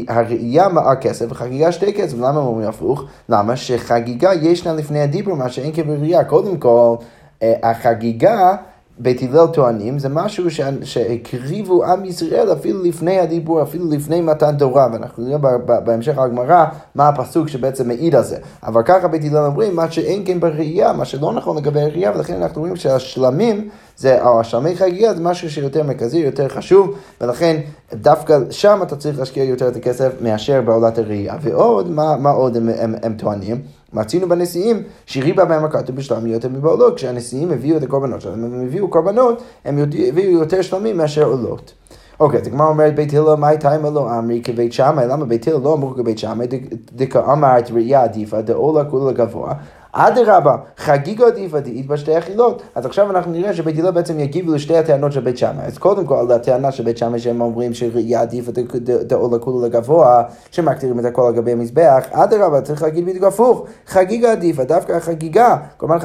הראייה 0.08 0.70
מעה 0.70 0.96
כסף 0.96 1.26
וחגיגה 1.30 1.72
שתי 1.72 1.94
כסף. 1.94 2.18
למה 2.18 2.30
הם 2.30 2.36
אומרים 2.36 2.70
הפוך? 2.70 3.04
למה 3.30 3.56
שחגיגה 3.56 4.34
ישנה 4.34 4.74
לפני 4.74 5.02
הדיבור, 5.02 5.36
מה 5.36 5.50
שאין 5.50 5.72
כבראייה. 5.74 6.24
קודם 6.24 6.58
כל, 6.58 6.96
החגיגה... 7.42 8.56
בית 9.00 9.22
הלל 9.22 9.48
טוענים, 9.48 10.00
זה 10.00 10.10
משהו 10.10 10.46
שהקריבו 10.84 11.86
עם 11.86 12.06
ישראל 12.06 12.52
אפילו 12.54 12.84
לפני 12.84 13.20
הדיבור, 13.20 13.64
אפילו 13.64 13.90
לפני 13.90 14.22
מתן 14.22 14.58
תורה, 14.58 14.88
ואנחנו 14.94 15.24
נראה 15.24 15.38
בהמשך 15.80 16.18
הגמרא 16.18 16.66
מה 16.96 17.08
הפסוק 17.08 17.48
שבעצם 17.48 17.88
מעיד 17.88 18.16
על 18.16 18.24
זה. 18.24 18.38
אבל 18.64 18.82
ככה 18.84 19.08
בית 19.08 19.22
הלל 19.32 19.46
אומרים, 19.46 19.76
מה 19.76 19.92
שאין 19.92 20.24
כן 20.26 20.40
בראייה, 20.40 20.94
מה 20.94 21.06
שלא 21.06 21.34
נכון 21.34 21.58
לגבי 21.58 21.82
הראייה, 21.82 22.12
ולכן 22.16 22.42
אנחנו 22.42 22.62
רואים 22.62 22.76
שהשלמים, 22.76 23.70
זה, 23.98 24.24
או 24.24 24.40
השלמי 24.40 24.76
חגיגה 24.76 25.14
זה 25.14 25.22
משהו 25.22 25.50
שיותר 25.50 25.84
מרכזי, 25.84 26.18
יותר 26.18 26.48
חשוב, 26.50 26.96
ולכן 27.22 27.60
דווקא 27.94 28.40
שם 28.50 28.80
אתה 28.84 28.96
צריך 28.96 29.20
להשקיע 29.20 29.44
יותר 29.44 29.68
את 29.68 29.76
הכסף 29.76 30.12
מאשר 30.22 30.62
בעולת 30.62 30.98
הראייה. 30.98 31.36
ועוד, 31.42 31.92
מה, 31.92 32.16
מה 32.18 32.30
עוד 32.30 32.58
הם, 32.58 32.70
הם, 32.80 32.96
הם 33.04 33.14
טוענים? 33.18 33.62
מצינו 33.98 34.30
בנשיאים 34.30 34.84
שריבה 35.06 35.46
בהם 35.46 35.66
הכתוב 35.66 35.96
בשלמים 35.96 36.34
יותר 36.34 36.50
מבעולות, 36.50 36.96
כשהנשיאים 36.96 37.52
הביאו 37.52 37.78
את 37.78 37.84
הקורבנות 37.84 38.22
שלהם, 38.22 38.44
הם 38.44 38.66
הביאו 38.66 38.88
קורבנות, 38.88 39.42
הם 39.66 39.78
הביאו 40.08 40.32
יותר 40.32 40.62
שלמים 40.62 40.98
מאשר 40.98 41.24
עולות. 41.24 41.74
אוקיי, 42.20 42.40
אז 42.42 42.48
הגמרא 42.48 42.68
אומרת 42.68 42.96
בית 42.96 43.14
הלל, 43.14 43.36
מה 43.36 43.48
הייתה 43.48 43.76
אם 43.76 43.94
לא 43.94 44.20
אמרי 44.20 44.42
כבית 44.44 44.74
שמאי, 44.74 45.08
למה 45.08 45.26
בית 45.26 45.48
הלל 45.48 45.62
לא 45.64 45.74
אמרו 45.74 45.90
כבית 45.96 46.20
שמאי, 46.20 46.48
דכאמרת 46.96 47.72
ראייה 47.72 48.04
עדיפה, 48.04 48.42
דאולה 48.42 48.86
כולה 48.86 49.12
גבוה, 49.12 49.54
אדרבה, 50.00 50.56
חגיגה 50.78 51.28
עדיפה 51.28 51.60
דאית 51.60 51.88
בשתי 51.88 52.18
אכילות. 52.18 52.62
אז 52.76 52.86
עכשיו 52.86 53.10
אנחנו 53.10 53.32
נראה 53.32 53.54
שבית 53.54 53.80
הלל 53.80 53.92
בעצם 53.92 54.20
יגיבו 54.20 54.54
לשתי 54.54 54.78
הטענות 54.78 55.12
של 55.12 55.20
בית 55.20 55.38
שמאי. 55.38 55.66
אז 55.66 55.78
קודם 55.78 56.06
כל, 56.06 56.32
הטענה 56.32 56.72
של 56.72 56.84
בית 56.84 56.98
שמאי 56.98 57.20
שהם 57.20 57.42
אומרים 57.42 57.74
שראייה 57.74 58.22
עדיפה 58.22 58.52
דאולה 58.82 59.40
כולה 59.40 59.68
לגבוה, 59.68 60.24
שמקטירים 60.52 61.00
את 61.00 61.06
הכל 61.06 61.28
על 61.28 61.34
גבי 61.34 61.52
המזבח, 61.52 62.06
אדרבה, 62.12 62.62
צריך 62.62 62.84
להגיד 62.84 63.06
בדיוק 63.06 63.24
הפוך, 63.24 63.66
חגיגה 63.88 64.32
עדיפה, 64.32 64.64
דווקא 64.64 64.92
החגיגה, 64.92 65.58
כלומר 65.78 65.98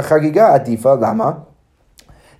חגיגה 0.00 0.54
עדיפה, 0.54 0.94
למה? 0.94 1.30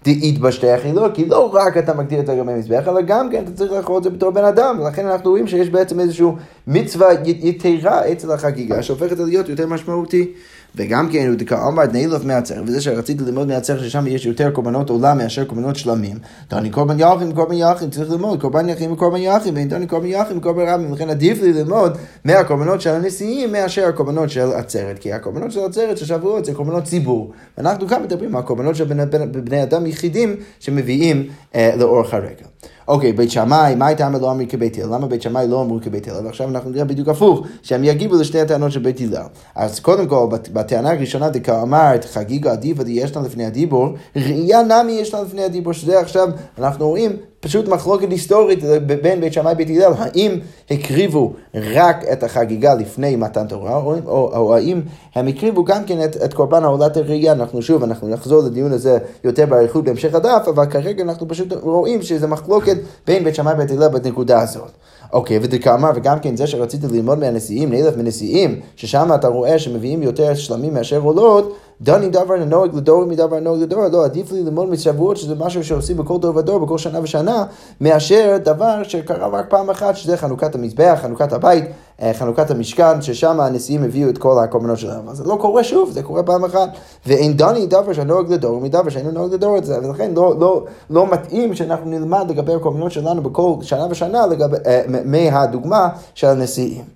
דאית 0.04 0.38
בשתי 0.38 0.70
החילות, 0.70 1.14
כי 1.14 1.26
לא 1.26 1.50
רק 1.54 1.76
אתה 1.76 1.94
מגדיר 1.94 2.20
את 2.20 2.28
הגבי 2.28 2.54
מזבח, 2.54 2.88
אלא 2.88 3.00
גם 3.00 3.30
כן 3.30 3.42
אתה 3.44 3.52
צריך 3.52 3.72
לאכול 3.72 3.98
את 3.98 4.02
זה 4.02 4.10
בתור 4.10 4.30
בן 4.30 4.44
אדם, 4.44 4.78
ולכן 4.80 5.06
אנחנו 5.06 5.30
רואים 5.30 5.46
שיש 5.46 5.70
בעצם 5.70 6.00
איזושהי 6.00 6.26
מצווה 6.66 7.08
יתרה 7.26 8.12
אצל 8.12 8.32
החגיגה, 8.32 8.82
שהופכת 8.82 9.18
להיות 9.18 9.48
יותר 9.48 9.66
משמעותי. 9.66 10.32
וגם 10.76 11.08
כן, 11.12 11.28
הוא 11.28 11.46
כאמר 11.46 11.82
נעלף 11.92 12.24
מהצר, 12.24 12.62
וזה 12.66 12.80
שרציתי 12.80 13.24
ללמוד 13.24 13.48
מהצר 13.48 13.82
ששם 13.82 14.06
יש 14.06 14.26
יותר 14.26 14.50
קורבנות 14.50 14.90
עולם 14.90 15.18
מאשר 15.18 15.44
קורבנות 15.44 15.76
שלמים. 15.76 16.18
דני 16.50 16.70
קורבן 16.70 17.00
יחים 17.00 17.30
וקורבן 17.30 17.54
יחים, 17.54 17.90
צריך 17.90 18.10
ללמוד 18.10 18.40
קורבן 18.40 18.68
יחים 18.68 18.92
וקורבן 18.92 19.20
יחים, 19.20 19.54
ואין 19.54 19.68
דני 19.68 19.86
קורבן 19.86 20.06
יחים 20.06 20.38
וקורבן 20.38 20.68
רבים, 20.68 20.90
ולכן 20.90 21.10
עדיף 21.10 21.42
לי 21.42 21.52
ללמוד 21.52 21.96
מהקורבנות 22.24 22.80
של 22.80 22.90
הנשיאים 22.90 23.52
מאשר 23.52 23.86
הקורבנות 23.88 24.30
של 24.30 24.52
עצרת, 24.52 24.98
כי 24.98 25.12
הקורבנות 25.12 25.52
של 25.52 25.60
עצרת 25.60 25.98
של 25.98 26.06
שבועות 26.06 26.44
זה 26.44 26.54
קורבנות 26.54 26.84
ציבור. 26.84 27.32
ואנחנו 27.58 27.88
כאן 27.88 28.02
מדברים 28.02 28.36
על 28.36 28.42
קורבנות 28.42 28.76
של 28.76 28.84
בני 29.32 29.62
אדם 29.62 29.86
יחידים 29.86 30.36
שמביאים 30.60 31.28
אה, 31.54 31.70
לאורך 31.76 32.14
הרגע. 32.14 32.46
אוקיי, 32.88 33.12
בית 33.12 33.30
שמאי, 33.30 33.74
מה 33.74 33.86
הייתה 33.86 34.08
לא 34.08 34.30
אמרו 34.30 34.46
כבית 34.48 34.78
הלל? 34.78 34.94
למה 34.94 35.06
בית 35.06 35.22
שמאי 35.22 35.48
לא 35.48 35.62
אמרו 35.62 35.78
כבית 35.82 36.08
הלל? 36.08 36.26
ועכשיו 36.26 36.48
אנחנו 36.48 36.70
נראה 36.70 36.84
בדיוק 36.84 37.08
הפוך, 37.08 37.46
שהם 37.62 37.84
יגיבו 37.84 38.16
לשתי 38.16 38.40
הטענות 38.40 38.72
של 38.72 38.80
בית 38.80 39.00
הלל. 39.00 39.26
אז 39.54 39.80
קודם 39.80 40.06
כל, 40.06 40.26
בטענה 40.52 40.90
הראשונה, 40.90 41.28
דקה 41.28 41.62
אמרת, 41.62 42.04
חגיגה 42.04 42.52
עדיפה 42.52 42.82
יש 42.86 43.16
לה 43.16 43.22
לפני 43.22 43.46
הדיבור, 43.46 43.88
ראייה 44.16 44.62
נמי 44.62 44.92
יש 44.92 45.14
לה 45.14 45.22
לפני 45.22 45.44
הדיבור, 45.44 45.72
שזה 45.72 46.00
עכשיו, 46.00 46.28
אנחנו 46.58 46.88
רואים 46.88 47.12
פשוט 47.40 47.68
מחלוקת 47.68 48.10
היסטורית 48.10 48.64
בין 49.02 49.20
בית 49.20 49.32
שמאי 49.32 49.52
ובית 49.52 49.68
הלל, 49.70 49.92
האם 49.98 50.38
הקריבו 50.70 51.32
רק 51.54 52.04
את 52.12 52.22
החגיגה 52.22 52.74
לפני 52.74 53.16
מתן 53.16 53.46
תורה, 53.46 53.76
או, 53.76 53.94
או, 54.06 54.36
או 54.36 54.54
האם 54.54 54.80
הם 55.14 55.28
הקריבו 55.28 55.64
גם 55.64 55.84
כן 55.84 56.04
את, 56.04 56.16
את 56.24 56.34
קורבן 56.34 56.64
העולת 56.64 56.96
הראייה, 56.96 57.32
אנחנו 57.32 57.62
שוב, 57.62 57.82
אנחנו 57.82 58.08
נחזור 58.08 58.42
לדיון 58.42 58.72
הזה 58.72 58.98
יותר 59.24 59.46
באריכות 59.46 59.84
בהמשך 59.84 60.14
הדף, 60.14 60.48
אבל 60.54 60.66
כרגע 60.66 61.02
אנחנו 61.02 61.28
פשוט 61.28 61.52
רואים 61.62 62.02
שזה 62.02 62.26
מחלוקת 62.26 62.76
בין 63.06 63.24
בית 63.24 63.34
שמאי 63.34 63.52
ובית 63.54 63.70
הלל 63.70 63.88
בנקודה 63.88 64.40
הזאת. 64.40 64.70
אוקיי, 65.12 65.38
ודכאמר, 65.42 65.90
וגם 65.94 66.18
כן 66.18 66.36
זה 66.36 66.46
שרציתי 66.46 66.86
ללמוד 66.86 67.18
מהנשיאים, 67.18 67.72
נלך 67.72 67.96
מנשיאים, 67.96 68.60
ששם 68.76 69.10
אתה 69.14 69.28
רואה 69.28 69.58
שמביאים 69.58 70.02
יותר 70.02 70.34
שלמים 70.34 70.74
מאשר 70.74 71.00
עולות, 71.00 71.56
דני 71.80 72.08
דבר 72.08 72.44
נוהג 72.46 72.74
לדור 72.74 73.04
מדבר 73.04 73.40
נוהג 73.40 73.62
לדור, 73.62 73.88
לא, 73.92 74.04
עדיף 74.04 74.32
לי 74.32 74.42
ללמוד 74.42 74.68
משבועות, 74.68 75.16
שזה 75.16 75.34
משהו 75.34 75.64
שעושים 75.64 75.96
בכל 75.96 76.18
דור 76.18 76.36
ודור, 76.36 76.58
בכל 76.58 76.78
שנה 76.78 77.00
ושנה, 77.02 77.44
מאשר 77.80 78.36
דבר 78.44 78.82
שקרה 78.82 79.28
רק 79.28 79.50
פעם 79.50 79.70
אחת, 79.70 79.96
שזה 79.96 80.16
חנוכת 80.16 80.54
המזבח, 80.54 80.98
חנוכת 81.02 81.32
הבית, 81.32 81.64
אה, 82.02 82.12
חנוכת 82.14 82.50
המשכן, 82.50 83.02
ששם 83.02 83.40
הנשיאים 83.40 83.84
הביאו 83.84 84.10
את 84.10 84.18
כל 84.18 84.38
הקורבנות 84.44 84.78
שלהם. 84.78 85.08
אז 85.08 85.16
זה 85.16 85.24
לא 85.24 85.38
קורה 85.40 85.64
שוב, 85.64 85.90
זה 85.90 86.02
קורה 86.02 86.22
פעם 86.22 86.44
אחת. 86.44 86.68
ואין 87.06 87.36
דני 87.36 87.66
דבר 87.66 87.92
שנוהג 87.92 88.32
לדור 88.32 88.60
מדבר 88.60 88.88
שאינו 88.88 89.10
נוהג 89.10 89.34
לדור 89.34 89.58
את 89.58 89.64
זה, 89.64 89.78
ולכן 89.78 90.12
לא, 90.14 90.34
לא, 90.40 90.64
לא 90.90 91.06
מתאים 91.12 91.54
שאנחנו 91.54 91.90
נלמד 91.90 92.30
לגבי 92.30 92.54
הקורבנות 92.54 92.92
שלנו 92.92 93.22
בכל 93.22 93.54
שנה 93.62 93.86
ושנה 93.90 94.26
לגבי, 94.26 94.56
אה, 94.66 94.82
מהדוגמה 95.04 95.88
של 96.14 96.26
הנשיאים. 96.26 96.95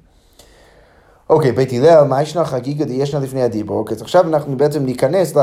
אוקיי, 1.30 1.52
בית 1.52 1.72
הלל, 1.72 2.04
מה 2.04 2.22
ישנה 2.22 2.44
חגיגה 2.44 2.84
דישנה 2.84 3.20
לפני 3.20 3.42
הדיבור? 3.42 3.84
אז 3.90 4.02
עכשיו 4.02 4.28
אנחנו 4.28 4.56
בעצם 4.56 4.84
ניכנס 4.84 5.34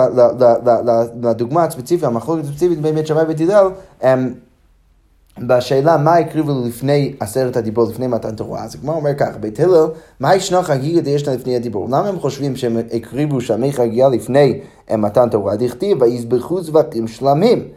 לדוגמה 1.24 1.63
הספציפית, 1.63 2.03
המחלוקת 2.03 2.44
הספציפית 2.44 2.82
בין 2.82 2.96
בית 2.96 3.08
שמאי 3.08 3.24
ובית 3.24 3.41
הלל. 3.41 3.67
אמ, 4.03 4.34
בשאלה 5.39 5.98
מה 5.98 6.15
הקריבו 6.15 6.51
לפני 6.67 7.13
עשרת 7.20 7.58
הדיבור, 7.58 7.89
לפני 7.89 8.08
מתן 8.08 8.36
תורה, 8.36 8.63
אז 8.63 8.75
הגמרא 8.75 8.96
אומר 8.96 9.13
ככה, 9.13 9.38
בית 9.38 9.60
הלל, 9.60 9.88
מה 10.20 10.36
ישנה 10.36 10.63
חגיגה 10.63 11.01
דישנה 11.01 11.34
לפני 11.34 11.56
הדיבור? 11.56 11.86
למה 11.86 12.08
הם 12.08 12.20
חושבים 12.20 12.56
שהם 12.56 12.77
הקריבו 12.94 13.41
שמי 13.41 13.74
חגיגה 13.74 14.10
לפני 14.10 14.60
מתן 14.98 15.29
תורה? 15.29 15.56
דכתיב, 15.56 16.01
ויזבחו 16.01 16.62
זבחים 16.62 17.08
שלמים. 17.08 17.67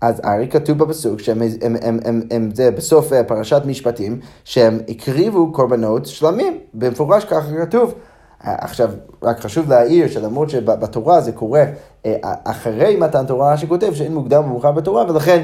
אז 0.00 0.20
הרי 0.24 0.48
כתוב 0.48 0.78
בפסוק 0.78 1.20
שהם 1.20 1.42
הם, 1.62 1.76
הם, 1.82 1.98
הם, 2.04 2.20
הם, 2.30 2.50
זה 2.54 2.70
בסוף 2.70 3.12
אה, 3.12 3.24
פרשת 3.24 3.62
משפטים, 3.66 4.20
שהם 4.44 4.78
הקריבו 4.88 5.52
קורבנות 5.52 6.06
שלמים, 6.06 6.58
במפורש 6.74 7.24
ככה 7.24 7.46
כתוב. 7.60 7.94
אה, 8.44 8.54
עכשיו, 8.58 8.90
רק 9.22 9.40
חשוב 9.40 9.68
להעיר 9.68 10.08
שלמרות 10.08 10.50
שבתורה 10.50 11.20
זה 11.20 11.32
קורה 11.32 11.64
אה, 12.06 12.16
אחרי 12.44 12.96
מתן 12.96 13.26
תורה, 13.26 13.56
שכותב 13.56 13.94
שאין 13.94 14.14
מוקדם 14.14 14.44
ומאוחר 14.44 14.72
בתורה, 14.72 15.04
ולכן 15.08 15.42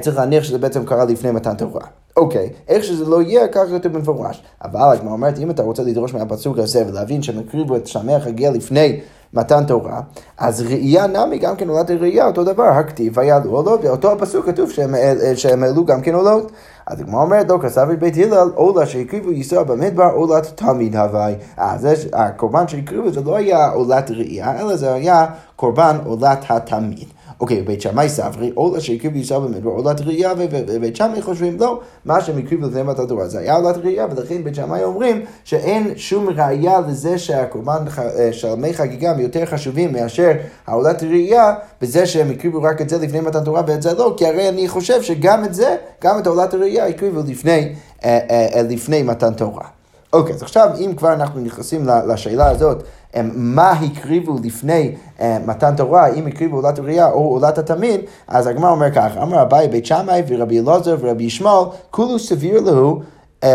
צריך 0.00 0.16
להניח 0.16 0.44
שזה 0.44 0.58
בעצם 0.58 0.84
קרה 0.84 1.04
לפני 1.04 1.30
מתן 1.30 1.54
תורה. 1.54 1.82
אוקיי, 2.16 2.50
איך 2.68 2.84
שזה 2.84 3.04
לא 3.04 3.22
יהיה, 3.22 3.48
ככה 3.48 3.78
כתוב 3.78 3.92
במפורש. 3.92 4.42
אבל 4.64 4.80
הגמרא 4.80 5.12
אומרת, 5.12 5.38
אם 5.38 5.50
אתה 5.50 5.62
רוצה 5.62 5.82
לדרוש 5.82 6.14
מהפסוק 6.14 6.58
הזה 6.58 6.86
ולהבין 6.88 7.22
שהם 7.22 7.38
הקריבו 7.38 7.76
את 7.76 7.86
שמח 7.86 8.26
הגיע 8.26 8.50
לפני 8.50 9.00
מתן 9.34 9.64
תורה, 9.64 10.00
אז 10.38 10.62
ראייה 10.62 11.06
נמי 11.06 11.38
גם 11.38 11.56
כן 11.56 11.68
עולת 11.68 11.90
הראייה, 11.90 12.26
אותו 12.26 12.44
דבר, 12.44 12.64
הכתיב 12.64 13.18
ויעלו 13.18 13.50
עולות, 13.50 13.84
ואותו 13.84 14.12
הפסוק 14.12 14.46
כתוב 14.46 14.70
שהם, 14.70 14.94
שהם 15.34 15.62
העלו 15.62 15.84
גם 15.84 16.00
כן 16.00 16.14
עולות. 16.14 16.52
אז 16.86 17.00
הגמרא 17.00 17.22
אומרת, 17.22 17.48
לא 17.48 17.58
את 17.92 17.98
בית 17.98 18.16
הלל, 18.16 18.50
עולה 18.54 18.86
שהקריבו 18.86 19.32
ייסוע 19.32 19.62
במדבר, 19.62 20.10
עולת 20.14 20.46
תמיד 20.54 20.96
הווי. 20.96 21.34
אז 21.56 21.88
הקורבן 22.12 22.68
שהקריבו 22.68 23.12
זה 23.12 23.20
לא 23.20 23.36
היה 23.36 23.70
עולת 23.70 24.10
ראייה, 24.10 24.60
אלא 24.60 24.76
זה 24.76 24.92
היה 24.92 25.26
קורבן 25.56 25.96
עולת 26.04 26.44
התמיד. 26.48 27.08
אוקיי, 27.42 27.62
בית 27.62 27.80
שמאי 27.80 28.08
סברי, 28.08 28.50
עולה 28.54 28.80
שהקריב 28.80 29.16
ישראל 29.16 29.40
במדבר, 29.40 29.70
עולת 29.70 30.00
ראייה, 30.00 30.32
ובית 30.38 30.96
שמאי 30.96 31.22
חושבים, 31.22 31.56
לא, 31.60 31.80
מה 32.04 32.20
שהם 32.20 32.38
הקריבו 32.38 32.66
לפני 32.66 32.82
מתת 32.82 33.08
תורה 33.08 33.28
זה 33.28 33.38
היה 33.38 33.56
עולת 33.56 33.76
ראייה, 33.76 34.06
ולכן 34.10 34.44
בית 34.44 34.54
שמאי 34.54 34.84
אומרים 34.84 35.24
שאין 35.44 35.92
שום 35.96 36.28
ראייה 36.28 36.80
לזה 36.80 37.18
שהקורבן 37.18 37.84
אה, 37.98 38.32
של 38.32 38.54
מי 38.54 38.74
חגיגה 38.74 39.14
יותר 39.18 39.46
חשובים 39.46 39.92
מאשר 39.92 40.32
העולת 40.66 41.02
ראייה, 41.02 41.54
בזה 41.80 42.06
שהם 42.06 42.30
הקריבו 42.30 42.62
רק 42.62 42.80
את 42.80 42.88
זה 42.88 42.98
לפני 42.98 43.20
מתת 43.20 43.44
תורה 43.44 43.62
ואת 43.66 43.82
זה 43.82 43.94
לא, 43.94 44.14
כי 44.16 44.26
הרי 44.26 44.48
אני 44.48 44.68
חושב 44.68 45.02
שגם 45.02 45.44
את 45.44 45.54
זה, 45.54 45.76
גם 46.02 46.18
את 46.18 46.26
עולת 46.26 46.54
הראייה 46.54 46.86
הקריבו 46.86 47.20
לפני, 47.26 47.72
אה, 48.04 48.18
אה, 48.30 48.62
לפני 48.62 49.02
מתן 49.02 49.34
תורה. 49.34 49.81
אוקיי, 50.12 50.34
אז 50.34 50.42
עכשיו 50.42 50.68
אם 50.78 50.92
כבר 50.96 51.12
אנחנו 51.12 51.40
נכנסים 51.40 51.86
לשאלה 52.06 52.48
הזאת, 52.48 52.82
מה 53.34 53.70
הקריבו 53.70 54.36
לפני 54.44 54.94
אה, 55.20 55.38
מתן 55.46 55.76
תורה, 55.76 56.06
אם 56.06 56.26
הקריבו 56.26 56.56
עולת 56.56 56.78
הראייה 56.78 57.10
או 57.10 57.20
עולת 57.20 57.58
התמיד, 57.58 58.00
אז 58.28 58.46
הגמרא 58.46 58.70
אומר 58.70 58.90
כך, 58.94 59.10
אמר 59.22 59.42
אביי 59.42 59.68
בית 59.68 59.86
שמאי 59.86 60.22
ורבי 60.28 60.60
אלעזר 60.60 60.96
ורבי 61.00 61.24
ישמעאל, 61.24 61.64
כולו 61.90 62.18
סביר 62.18 62.60
להו 62.60 63.00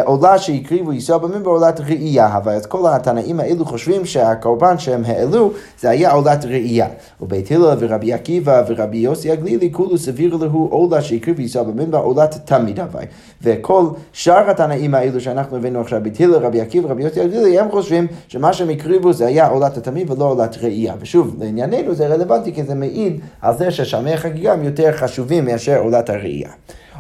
עולה 0.06 0.38
שהקריבו 0.38 0.94
ישראל 0.94 1.20
במדבר 1.20 1.52
עולת 1.52 1.80
ראייה, 1.80 2.38
אבל 2.38 2.58
את 2.58 2.66
כל 2.66 2.90
התנאים 2.90 3.40
האלו 3.40 3.66
חושבים 3.66 4.06
שהקורבן 4.06 4.80
שהם 4.80 5.06
העלו 5.06 5.52
זה 5.80 5.90
היה 5.90 6.12
עולת 6.12 6.46
ראייה. 6.46 6.88
ובית 7.22 7.52
הלל 7.52 7.78
ורבי 7.80 8.14
עקיבא 8.14 8.64
ורבי 8.68 8.98
יוסי 8.98 9.32
הגלילי 9.32 9.70
כולו 9.72 9.98
סביר 9.98 10.36
להו 10.36 10.68
עולה 10.72 11.02
שהקריבו 11.02 11.42
ישראל 11.42 11.66
במדבר 11.66 11.98
עולת 11.98 12.38
תמיד 12.46 12.80
הווי. 12.80 13.06
וכל 13.42 13.86
שאר 14.14 14.50
התנאים 14.50 14.96
האלו 14.96 15.22
שאנחנו 15.22 15.58
הבאנו 15.58 15.82
עכשיו, 15.82 16.00
בית 16.04 16.22
הלל, 16.22 16.34
רבי 16.34 16.62
עקיבא 16.62 16.88
ורבי 16.88 17.04
יוסי 17.04 17.22
הגלילי, 17.22 17.60
הם 17.60 17.72
חושבים 17.72 18.08
שמה 18.28 18.54
שהם 18.54 18.70
הקריבו 18.70 19.14
זה 19.14 19.26
היה 19.28 19.48
עולת 19.48 19.78
התמיד 19.78 20.12
ולא 20.12 20.26
עולת 20.26 20.58
ראייה. 20.62 20.94
ושוב, 21.00 21.36
לענייננו 21.40 21.94
זה 21.94 22.08
רלוונטי 22.08 22.54
כי 22.54 22.64
זה 22.64 22.76
מעיד 22.76 23.20
על 23.42 23.58
זה 23.58 23.72
ששלמי 23.72 24.14
החגיגה 24.14 24.54
הם 24.54 24.64
יותר 24.64 24.92
חשובים 24.92 25.46
מאשר 25.46 25.80
עולת 25.80 26.10
הראייה. 26.10 26.50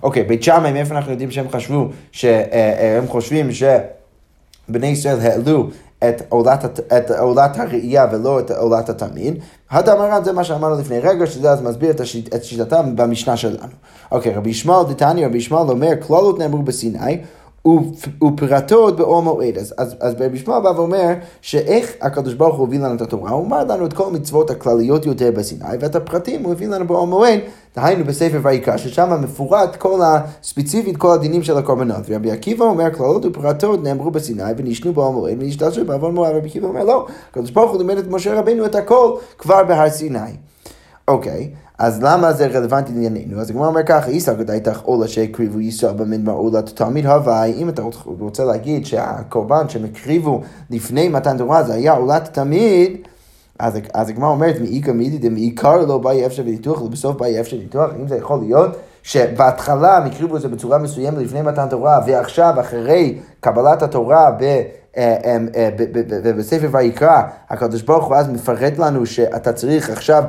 אוקיי, 0.03 0.23
בית 0.23 0.43
שמאי, 0.43 0.71
מאיפה 0.71 0.95
אנחנו 0.95 1.11
יודעים 1.11 1.31
שהם 1.31 1.49
חשבו, 1.49 1.87
שהם 2.11 2.43
אה, 2.53 2.99
אה, 3.01 3.07
חושבים 3.07 3.49
שבני 3.51 4.87
ישראל 4.87 5.19
העלו 5.21 5.67
את 6.09 6.21
עולת, 6.29 6.79
את 6.97 7.11
עולת 7.11 7.59
הראייה 7.59 8.05
ולא 8.11 8.39
את 8.39 8.51
עולת 8.51 8.89
התמיד. 8.89 9.39
הדמרן 9.71 10.23
זה 10.23 10.33
מה 10.33 10.43
שאמרנו 10.43 10.79
לפני 10.79 10.99
רגע, 10.99 11.25
שזה 11.25 11.51
אז 11.51 11.61
מסביר 11.61 11.91
את, 11.91 11.99
השיט, 11.99 12.35
את 12.35 12.43
שיטתם 12.43 12.95
במשנה 12.95 13.37
שלנו. 13.37 13.73
אוקיי, 14.11 14.33
רבי 14.33 14.49
ישמעאל 14.49 14.85
דתני, 14.85 15.25
רבי 15.25 15.37
ישמעאל 15.37 15.69
אומר, 15.69 15.91
כללות 16.07 16.39
נאמרו 16.39 16.61
בסיני, 16.61 17.17
ופרטות 18.23 18.97
באור 18.97 19.23
מועד. 19.23 19.57
אז, 19.57 19.73
אז, 19.77 19.95
אז 19.99 20.15
ברבי 20.15 20.37
ישמעאל 20.37 20.63
בא 20.63 20.69
ואומר 20.69 21.13
שאיך 21.41 21.91
הקדוש 22.01 22.33
ברוך 22.33 22.55
הוא 22.55 22.67
הביא 22.67 22.79
לנו 22.79 22.95
את 22.95 23.01
התורה, 23.01 23.31
הוא 23.31 23.45
אמר 23.45 23.63
לנו 23.63 23.85
את 23.85 23.93
כל 23.93 24.03
המצוות 24.07 24.49
הכלליות 24.49 25.05
יותר 25.05 25.31
בסיני, 25.31 25.65
ואת 25.79 25.95
הפרטים 25.95 26.43
הוא 26.43 26.51
הביא 26.51 26.67
לנו 26.67 26.87
באור 26.87 27.07
מועד, 27.07 27.39
דהיינו 27.75 28.05
בספר 28.05 28.39
ויקרא, 28.43 28.77
ששם 28.77 29.21
מפורט 29.21 29.75
כל 29.75 29.99
הספציפית 30.03 30.97
כל 30.97 31.13
הדינים 31.13 31.43
של 31.43 31.57
הקורבנות. 31.57 32.03
ורבי 32.09 32.31
עקיבא 32.31 32.65
אומר, 32.65 32.93
כללות 32.93 33.25
ופרטות 33.25 33.83
נאמרו 33.83 34.11
בסיני 34.11 34.43
ונשנו 34.57 34.93
באור 34.93 35.13
מועד 35.13 35.37
ונשתלשו 35.39 35.85
בעוון 35.85 36.13
מועד. 36.15 36.35
רבי 36.35 36.47
עקיבא 36.47 36.67
אומר, 36.67 36.83
לא, 36.83 37.07
הקדוש 37.31 37.51
ברוך 37.51 37.71
הוא 37.71 37.77
לימד 37.77 37.97
את 37.97 38.07
משה 38.09 38.39
רבינו 38.39 38.65
את 38.65 38.75
הכל 38.75 39.17
כבר 39.37 39.63
בהר 39.63 39.89
סיני. 39.89 40.19
אוקיי. 41.07 41.49
אז 41.77 42.03
למה 42.03 42.33
זה 42.33 42.47
רלוונטי 42.47 42.93
לענייננו? 42.93 43.41
אז 43.41 43.49
הגמרא 43.49 43.67
אומר 43.67 43.83
ככה, 43.83 44.09
איסא 44.09 44.33
גדייתך 44.33 44.79
עולה 44.79 45.07
שהקריבו 45.07 45.59
ישראל 45.59 45.93
במדבר 45.93 46.31
עולה 46.31 46.61
תמיד 46.61 47.05
הוואי, 47.05 47.53
אם 47.53 47.69
אתה 47.69 47.81
רוצה 48.05 48.45
להגיד 48.45 48.85
שהקורבן 48.85 49.69
שהם 49.69 49.85
הקריבו 49.85 50.41
לפני 50.69 51.09
מתן 51.09 51.37
תורה 51.37 51.63
זה 51.63 51.73
היה 51.73 51.93
עולת 51.93 52.29
תמיד, 52.33 52.97
אז, 53.59 53.77
אז 53.93 54.09
הגמרא 54.09 54.29
אומרת, 54.29 54.55
מאיכא 54.61 54.91
מידי 54.91 55.17
דמעיקר 55.17 55.77
לא 55.77 55.97
באי 55.97 56.25
אפשר 56.25 56.43
בניתוח, 56.43 56.81
ובסוף 56.81 57.15
באי 57.15 57.39
אפשר 57.39 57.57
בניתוח, 57.57 57.91
אם 58.01 58.07
זה 58.07 58.15
יכול 58.15 58.39
להיות 58.39 58.75
שבהתחלה 59.03 59.97
הם 59.97 60.05
הקריבו 60.05 60.35
את 60.35 60.41
זה 60.41 60.47
בצורה 60.47 60.77
מסוימת 60.77 61.17
לפני 61.17 61.41
מתן 61.41 61.69
תורה, 61.69 61.99
ועכשיו 62.07 62.53
אחרי 62.59 63.17
קבלת 63.39 63.81
התורה 63.81 64.31
ב... 64.39 64.61
ובספר 66.23 66.67
ויקרא, 66.71 67.21
הקדוש 67.49 67.81
ברוך 67.81 68.05
הוא 68.05 68.15
אז 68.15 68.29
מפרט 68.29 68.77
לנו 68.77 69.05
שאתה 69.05 69.53
צריך 69.53 69.89
עכשיו 69.89 70.23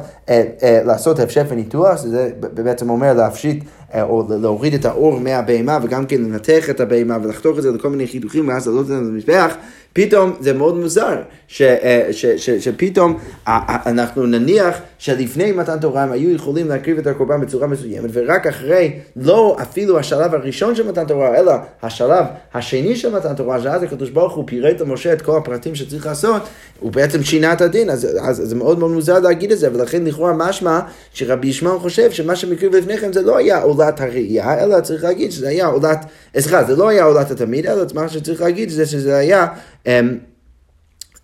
לעשות 0.61 1.19
הפשט 1.19 1.45
וניתוח, 1.49 1.97
שזה 1.97 2.31
בעצם 2.41 2.91
אומר 2.91 3.13
להפשיט 3.13 3.65
או 3.95 4.27
להוריד 4.41 4.75
את 4.75 4.85
האור 4.85 5.21
מהבהמה 5.21 5.79
וגם 5.83 6.07
כן 6.07 6.23
לנתח 6.23 6.71
את 6.71 6.81
הבהמה 6.81 7.19
ולחתוך 7.23 7.59
את 7.59 7.63
זה 7.63 7.71
לכל 7.71 7.89
מיני 7.89 8.07
חיתוכים 8.07 8.49
ואז 8.49 8.67
לעלות 8.67 8.83
את 8.83 8.87
זה 8.87 8.95
למזבח, 8.95 9.55
פתאום 9.93 10.33
זה 10.41 10.53
מאוד 10.53 10.77
מוזר 10.77 11.17
ש, 11.49 11.63
ש, 12.11 12.27
ש, 12.27 12.51
שפתאום 12.51 13.19
אנחנו 13.47 14.27
נניח 14.27 14.79
שלפני 14.99 15.53
מתן 15.53 15.79
תורה 15.79 16.03
הם 16.03 16.13
היו 16.13 16.35
יכולים 16.35 16.69
להקריב 16.69 16.99
את 16.99 17.07
הקורבן 17.07 17.41
בצורה 17.41 17.67
מסוימת 17.67 18.11
ורק 18.13 18.47
אחרי, 18.47 18.99
לא 19.17 19.57
אפילו 19.63 19.99
השלב 19.99 20.35
הראשון 20.35 20.75
של 20.75 20.89
מתן 20.89 21.05
תורה, 21.05 21.39
אלא 21.39 21.53
השלב 21.83 22.25
השני 22.55 22.97
של 22.97 23.17
מתן 23.17 23.35
תורה, 23.35 23.63
שאז 23.63 23.83
הקדוש 23.83 24.11
ברוך 24.11 24.35
הוא 24.35 24.45
פירט 24.47 24.81
למשה 24.81 25.13
את 25.13 25.23
כל 25.23 25.37
הפרטים 25.37 25.75
שצריך 25.75 26.07
לעשות, 26.07 26.43
הוא 26.81 26.93
בעצם 26.93 27.23
שינה 27.23 27.53
את 27.53 27.61
הדין, 27.61 27.91
אז, 27.91 28.05
אז, 28.05 28.17
אז 28.21 28.49
זה 28.49 28.57
מאוד 28.57 28.79
מאוד 28.79 28.91
מוזר 28.91 29.19
להגיד 29.19 29.53
את 29.53 29.59
זה, 29.59 29.69
ולכן 29.75 30.05
לכאורה 30.05 30.33
משמע 30.33 30.81
שרבי 31.13 31.49
ישמעאל 31.49 31.79
חושב 31.79 32.11
שמה 32.11 32.37
שמקריב 32.37 32.77
לפני 32.77 32.99
כן 32.99 33.13
זה 33.13 33.23
לא 33.23 33.37
היה 33.37 33.63
עולת 33.79 34.01
הראייה, 34.01 34.65
אלא 34.65 34.81
צריך 34.81 35.05
להגיד 35.05 35.33
שזה 35.33 35.49
היה 35.49 35.67
עולת, 35.67 36.05
סליחה, 36.39 36.65
זה 36.65 36.77
לא 36.77 36.89
היה 36.89 37.05
עולת 37.05 37.31
התמיד, 37.31 37.67
אלא 37.67 37.85
מה 37.95 38.09
שצריך 38.09 38.41
להגיד 38.41 38.69
זה 38.69 38.87
שזה 38.87 39.17
היה 39.17 39.47
אמ, 39.87 40.19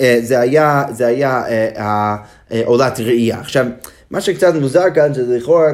אה, 0.01 0.19
זה 0.23 0.41
היה, 0.41 0.85
זה 0.91 1.07
היה 1.07 1.43
אה, 1.47 2.17
אה, 2.53 2.63
עולת 2.65 3.01
ראייה. 3.01 3.41
עכשיו, 3.41 3.67
מה 4.11 4.21
שקצת 4.21 4.55
מוזר 4.55 4.85
כאן, 4.95 5.15
זה 5.15 5.37
לכאורה, 5.37 5.73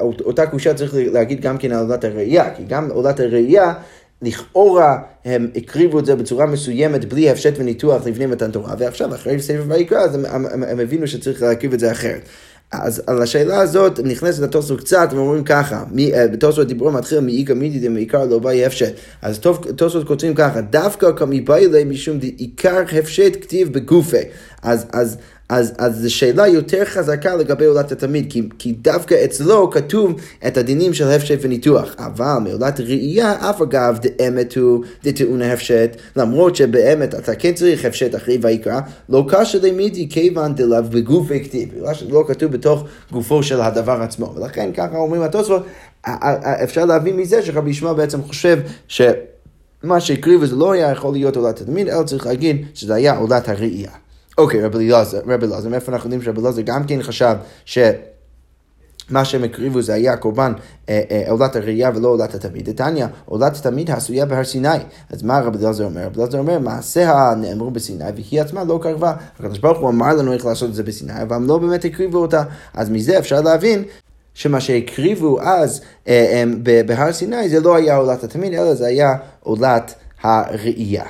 אותה 0.00 0.46
קושה 0.46 0.74
צריך 0.74 0.94
להגיד 0.94 1.40
גם 1.40 1.58
כן 1.58 1.72
על 1.72 1.86
עולת 1.86 2.04
הראייה, 2.04 2.54
כי 2.54 2.64
גם 2.68 2.90
עולת 2.90 3.20
הראייה, 3.20 3.74
לכאורה 4.22 4.98
הם 5.24 5.50
הקריבו 5.56 5.98
את 5.98 6.06
זה 6.06 6.16
בצורה 6.16 6.46
מסוימת 6.46 7.04
בלי 7.04 7.30
הפשט 7.30 7.54
וניתוח 7.56 8.06
לפני 8.06 8.26
מתן 8.26 8.50
תורה, 8.50 8.74
ועכשיו 8.78 9.14
אחרי 9.14 9.42
ספר 9.42 9.64
ויקרא, 9.68 9.98
אז 9.98 10.14
הם, 10.14 10.24
הם, 10.24 10.46
הם, 10.46 10.62
הם 10.62 10.80
הבינו 10.80 11.06
שצריך 11.06 11.42
להקריב 11.42 11.72
את 11.72 11.80
זה 11.80 11.92
אחרת. 11.92 12.28
אז 12.72 13.02
על 13.06 13.22
השאלה 13.22 13.60
הזאת 13.60 14.00
נכנסת 14.00 14.42
לתוספות 14.42 14.80
קצת, 14.80 15.08
ואומרים 15.12 15.44
ככה, 15.44 15.84
אה, 16.14 16.28
בתוספות 16.28 16.66
דיברו 16.66 16.90
מתחיל 16.90 17.20
מאיכא 17.20 17.52
מידי 17.52 17.88
דמעיקר 17.88 18.24
לא 18.24 18.38
באי 18.38 18.64
הפשט. 18.64 18.94
אז 19.22 19.38
תוספות 19.76 20.06
כותבים 20.06 20.34
ככה, 20.34 20.60
דווקא 20.60 21.12
כמבאי 21.16 21.66
אלי 21.66 21.84
משום 21.84 22.18
דעיקר 22.18 22.82
הפשט 22.98 23.42
כתיב 23.42 23.72
בגופה. 23.72 24.18
אז, 24.62 24.86
אז 24.92 25.16
אז, 25.48 25.72
אז 25.78 26.02
זו 26.02 26.14
שאלה 26.14 26.46
יותר 26.46 26.84
חזקה 26.84 27.36
לגבי 27.36 27.64
עולת 27.64 27.92
התמיד, 27.92 28.32
כי, 28.32 28.42
כי 28.58 28.72
דווקא 28.72 29.24
אצלו 29.24 29.70
כתוב 29.70 30.12
את 30.46 30.56
הדינים 30.56 30.94
של 30.94 31.08
הפשט 31.08 31.38
וניתוח. 31.42 31.94
אבל 31.98 32.38
מעולת 32.44 32.80
ראייה, 32.80 33.50
אף 33.50 33.62
אגב, 33.62 33.98
דאמת 33.98 34.56
הוא 34.56 34.84
דטעון 35.04 35.42
ההפשט, 35.42 35.96
למרות 36.16 36.56
שבאמת 36.56 37.14
אתה 37.14 37.34
כן 37.34 37.52
צריך 37.54 37.84
הפשט 37.84 38.14
אחרי 38.14 38.38
ויקרא, 38.42 38.80
לא 39.08 39.24
קשה 39.28 39.58
למידי 39.62 40.08
כיוון 40.08 40.54
דלאו 40.54 40.82
בגופי 40.82 41.44
כתיב, 41.44 41.68
בגלל 41.76 41.94
שזה 41.94 42.10
לא 42.10 42.24
כתוב 42.28 42.52
בתוך 42.52 42.84
גופו 43.12 43.42
של 43.42 43.60
הדבר 43.60 44.02
עצמו. 44.02 44.34
ולכן 44.36 44.70
ככה 44.74 44.96
אומרים 44.96 45.22
התוספות, 45.22 45.62
אפשר 46.64 46.84
להבין 46.84 47.16
מזה 47.16 47.42
שרבי 47.42 47.70
ישמעאל 47.70 47.94
בעצם 47.94 48.22
חושב 48.22 48.58
ש... 48.88 49.02
מה 49.82 50.00
שהקריבו 50.00 50.46
זה 50.46 50.56
לא 50.56 50.72
היה 50.72 50.90
יכול 50.90 51.12
להיות 51.12 51.36
עולת 51.36 51.60
התמיד, 51.60 51.88
אלא 51.88 52.02
צריך 52.02 52.26
להגיד 52.26 52.66
שזה 52.74 52.94
היה 52.94 53.16
עולת 53.16 53.48
הראייה. 53.48 53.90
אוקיי, 54.38 54.64
רבי 54.64 54.88
אלעזר, 54.88 55.20
רבי 55.26 55.46
אלעזר, 55.46 55.68
מאיפה 55.68 55.92
אנחנו 55.92 56.06
יודעים 56.06 56.22
שרבי 56.22 56.40
אלעזר 56.40 56.62
גם 56.62 56.84
כן 56.84 57.02
חשב 57.02 57.36
ש... 57.64 57.78
מה 59.10 59.24
שהם 59.24 59.44
הקריבו 59.44 59.82
זה 59.82 59.94
היה 59.94 60.16
קורבן 60.16 60.52
אה, 60.88 61.02
אה, 61.10 61.24
עולת 61.30 61.56
הראייה 61.56 61.90
ולא 61.94 62.08
עולת 62.08 62.34
התמיד. 62.34 62.70
דתניא, 62.70 63.06
עולת 63.24 63.56
התמיד 63.56 63.90
העשויה 63.90 64.26
בהר 64.26 64.44
סיני. 64.44 64.68
אז 65.10 65.22
מה 65.22 65.40
רבי 65.40 65.64
אלעזר 65.64 65.84
אומר? 65.84 66.06
רבי 66.06 66.20
אלעזר 66.20 66.38
אומר, 66.38 66.58
מעשיה 66.58 67.34
נאמרו 67.36 67.70
בסיני 67.70 68.04
והיא 68.16 68.40
עצמה 68.40 68.64
לא 68.64 68.78
קרבה. 68.82 69.12
הקדוש 69.38 69.58
ברוך 69.58 69.78
הוא 69.78 69.90
אמר 69.90 70.14
לנו 70.14 70.32
איך 70.32 70.46
לעשות 70.46 70.70
את 70.70 70.74
זה 70.74 70.82
בסיני, 70.82 71.22
אבל 71.22 71.36
הם 71.36 71.46
לא 71.46 71.58
באמת 71.58 71.84
הקריבו 71.84 72.18
אותה. 72.18 72.42
אז 72.74 72.90
מזה 72.90 73.18
אפשר 73.18 73.40
להבין 73.40 73.84
שמה 74.34 74.60
שהקריבו 74.60 75.40
אז 75.40 75.80
אה, 76.08 76.44
בהר 76.86 77.12
סיני 77.12 77.48
זה 77.48 77.60
לא 77.60 77.76
היה 77.76 77.96
עולת 77.96 78.24
התמיד, 78.24 78.52
אלא 78.54 78.74
זה 78.74 78.86
היה 78.86 79.14
עולת 79.40 79.94
הראייה. 80.22 81.04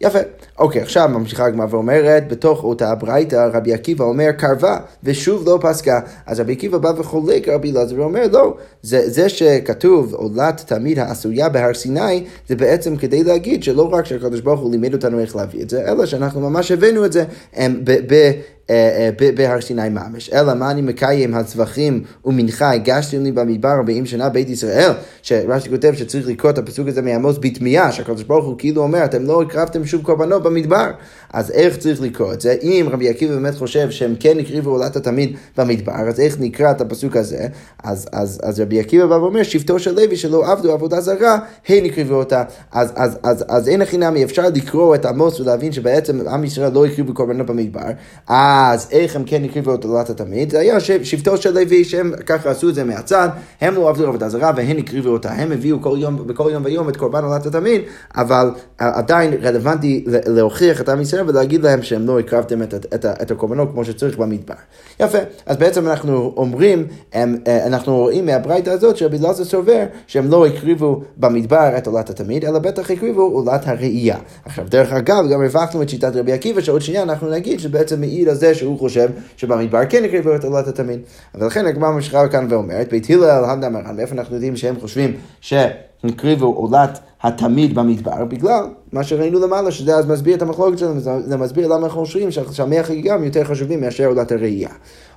יפה. 0.00 0.18
אוקיי, 0.62 0.82
עכשיו 0.82 1.08
ממשיכה 1.08 1.46
הגמרא 1.46 1.66
ואומרת, 1.70 2.28
בתוך 2.28 2.64
אותה 2.64 2.94
ברייתא 2.94 3.48
רבי 3.52 3.72
עקיבא 3.72 4.04
אומר 4.04 4.32
קרבה, 4.32 4.76
ושוב 5.04 5.48
לא 5.48 5.58
פסקה. 5.62 6.00
אז 6.26 6.40
רבי 6.40 6.52
עקיבא 6.52 6.78
בא 6.78 6.92
וחולק 6.96 7.48
רבי 7.48 7.70
אלעזר 7.70 8.00
ואומר 8.00 8.26
לא, 8.32 8.56
זה, 8.82 9.10
זה 9.10 9.28
שכתוב 9.28 10.14
עולת 10.14 10.62
תמיד 10.66 10.98
העשויה 10.98 11.48
בהר 11.48 11.74
סיני, 11.74 12.24
זה 12.48 12.56
בעצם 12.56 12.96
כדי 12.96 13.24
להגיד 13.24 13.62
שלא 13.62 13.88
רק 13.92 14.06
שהקדוש 14.06 14.40
ברוך 14.40 14.60
הוא 14.60 14.70
לימד 14.70 14.94
אותנו 14.94 15.20
איך 15.20 15.36
להביא 15.36 15.62
את 15.62 15.70
זה, 15.70 15.92
אלא 15.92 16.06
שאנחנו 16.06 16.50
ממש 16.50 16.72
הבאנו 16.72 17.04
את 17.04 17.12
זה 17.12 17.24
ב... 17.58 18.14
ב 18.14 18.32
אה, 18.70 19.10
אה, 19.20 19.30
בהר 19.34 19.60
סיני 19.60 19.88
ממש. 19.88 20.30
אלא 20.30 20.54
מה 20.54 20.70
אני 20.70 20.82
מקיים 20.82 21.34
הצווחים 21.34 22.02
ומנחה 22.24 22.72
הגשתי 22.72 23.18
לי 23.18 23.32
במדבר 23.32 23.68
ארבעים 23.68 24.06
שנה 24.06 24.28
בית 24.28 24.48
ישראל, 24.48 24.90
שרש"י 25.22 25.70
כותב 25.70 25.92
שצריך 25.94 26.28
לקרוא 26.28 26.50
את 26.50 26.58
הפסוק 26.58 26.88
הזה 26.88 27.02
מעמוס 27.02 27.36
בתמיהה, 27.40 27.92
שהקדוש 27.92 28.22
ברוך 28.22 28.46
הוא 28.46 28.54
כאילו 28.58 28.82
אומר, 28.82 29.04
אתם 29.04 29.24
לא 29.24 29.42
הקרבתם 29.42 29.86
שוב 29.86 30.02
קורבנות 30.02 30.42
במדבר. 30.54 30.90
אז 31.32 31.50
איך 31.50 31.76
צריך 31.76 32.02
לקרוא 32.02 32.32
את 32.32 32.40
זה? 32.40 32.54
אם 32.62 32.86
רבי 32.90 33.08
עקיבא 33.08 33.34
באמת 33.34 33.54
חושב 33.54 33.90
שהם 33.90 34.14
כן 34.20 34.38
הקריבו 34.38 34.70
עולת 34.70 34.96
התמיד 34.96 35.36
במדבר, 35.56 36.08
אז 36.08 36.20
איך 36.20 36.36
נקרא 36.40 36.70
את 36.70 36.80
הפסוק 36.80 37.16
הזה? 37.16 37.46
אז, 37.84 38.06
אז, 38.12 38.40
אז 38.42 38.60
רבי 38.60 38.80
עקיבא 38.80 39.06
בא 39.06 39.14
ואומר, 39.14 39.42
שבטו 39.42 39.78
של 39.78 39.94
לוי 39.94 40.16
שלא 40.16 40.52
עבדו 40.52 40.72
עבודה 40.72 41.00
זרה, 41.00 41.38
הן 41.68 41.84
הקריבו 41.84 42.14
אותה. 42.14 42.42
אז, 42.72 42.92
אז, 42.96 43.18
אז, 43.22 43.44
אז 43.48 43.68
אין 43.68 43.82
הכי 43.82 43.96
נמי, 43.96 44.24
אפשר 44.24 44.42
לקרוא 44.54 44.94
את 44.94 45.06
עמוס 45.06 45.40
ולהבין 45.40 45.72
שבעצם 45.72 46.28
עם 46.28 46.44
ישראל 46.44 46.72
לא 46.72 46.86
הקריבו 46.86 47.14
קורבנות 47.14 47.46
במדבר. 47.46 47.90
אז 48.28 48.88
איך 48.90 49.16
הם 49.16 49.24
כן 49.26 49.44
הקריבו 49.44 49.74
את 49.74 49.84
עולת 49.84 50.10
התמיד? 50.10 50.50
זה 50.50 50.58
היה 50.58 50.80
שבטו 50.80 51.36
של 51.36 51.54
לוי, 51.54 51.84
שהם 51.84 52.12
ככה 52.26 52.50
עשו 52.50 52.68
את 52.68 52.74
זה 52.74 52.84
מהצד, 52.84 53.28
הם 53.60 53.74
לא 53.74 53.88
עבדו 53.88 54.06
עבודה 54.06 54.28
זרה 54.28 54.52
והן 54.56 54.78
הקריבו 54.78 55.08
אותה. 55.08 55.32
הם 55.32 55.52
הביאו 55.52 55.82
כל 55.82 55.96
יום, 55.98 56.26
בכל 56.26 56.48
יום 56.52 56.64
ויום 56.64 56.88
את 56.88 56.96
קורבן 56.96 57.24
עולת 57.24 57.46
התמיד, 57.46 57.80
אבל 58.16 58.50
עדיין 58.78 59.34
רלוונטי 59.42 60.04
להוכיח 60.42 60.80
את 60.80 60.88
עם 60.88 61.00
ישראל 61.00 61.28
ולהגיד 61.28 61.62
להם 61.62 61.82
שהם 61.82 62.06
לא 62.06 62.18
הקרבתם 62.18 62.62
את, 62.62 62.74
את, 62.74 62.86
את, 62.94 63.04
את 63.04 63.30
הקורבנות 63.30 63.68
כמו 63.72 63.84
שצריך 63.84 64.18
במדבר. 64.18 64.54
יפה, 65.00 65.18
אז 65.46 65.56
בעצם 65.56 65.88
אנחנו 65.88 66.32
אומרים, 66.36 66.86
הם, 67.12 67.36
אה, 67.46 67.66
אנחנו 67.66 67.96
רואים 67.96 68.26
מהברייתא 68.26 68.70
הזאת 68.70 68.96
שרבי 68.96 69.18
אלעזר 69.18 69.44
סובר 69.44 69.84
שהם 70.06 70.30
לא 70.30 70.46
הקריבו 70.46 71.02
במדבר 71.16 71.78
את 71.78 71.86
עולת 71.86 72.10
התמיד, 72.10 72.44
אלא 72.44 72.58
בטח 72.58 72.90
הקריבו 72.90 73.22
עולת 73.22 73.68
הראייה. 73.68 74.16
עכשיו, 74.44 74.64
דרך 74.68 74.92
אגב, 74.92 75.24
גם 75.32 75.40
הרווחנו 75.40 75.82
את 75.82 75.88
שיטת 75.88 76.16
רבי 76.16 76.32
עקיבא, 76.32 76.60
שעוד 76.60 76.82
שנייה 76.82 77.02
אנחנו 77.02 77.30
נגיד 77.30 77.60
שבעצם 77.60 78.00
מעיד 78.00 78.28
על 78.28 78.34
זה 78.34 78.54
שהוא 78.54 78.78
חושב 78.78 79.10
שבמדבר 79.36 79.80
כן 79.88 80.04
הקריבו 80.04 80.36
את 80.36 80.44
עולת 80.44 80.68
התמיד. 80.68 81.00
ולכן 81.34 81.66
הגמרא 81.66 81.90
ממשיכה 81.90 82.28
כאן 82.28 82.46
ואומרת, 82.50 82.90
בית 82.90 83.10
הלל, 83.10 83.44
הנדה 83.44 83.68
מרן, 83.68 83.96
מאיפה 83.96 84.14
אנחנו 84.14 84.34
יודעים 84.34 84.56
שהם 84.56 84.74
חושבים 84.80 85.16
שהקריבו 85.40 86.46
עולת 86.46 86.98
התמיד 87.22 87.74
במדבר, 87.74 88.24
בגלל 88.24 88.64
מה 88.92 89.04
שראינו 89.04 89.40
למעלה, 89.40 89.70
שזה 89.70 89.96
אז 89.96 90.06
מסביר 90.06 90.36
את 90.36 90.42
המחלוקת 90.42 90.78
שלנו, 90.78 91.00
זה 91.00 91.36
מסביר 91.36 91.68
למה 91.68 91.86
אנחנו 91.86 92.00
חושבים 92.00 92.30
ששלמי 92.30 92.78
החגיגה 92.78 93.14
הם 93.14 93.24
יותר 93.24 93.44
חשובים 93.44 93.80
מאשר 93.80 94.06
עולת 94.06 94.32
הראייה. 94.32 94.68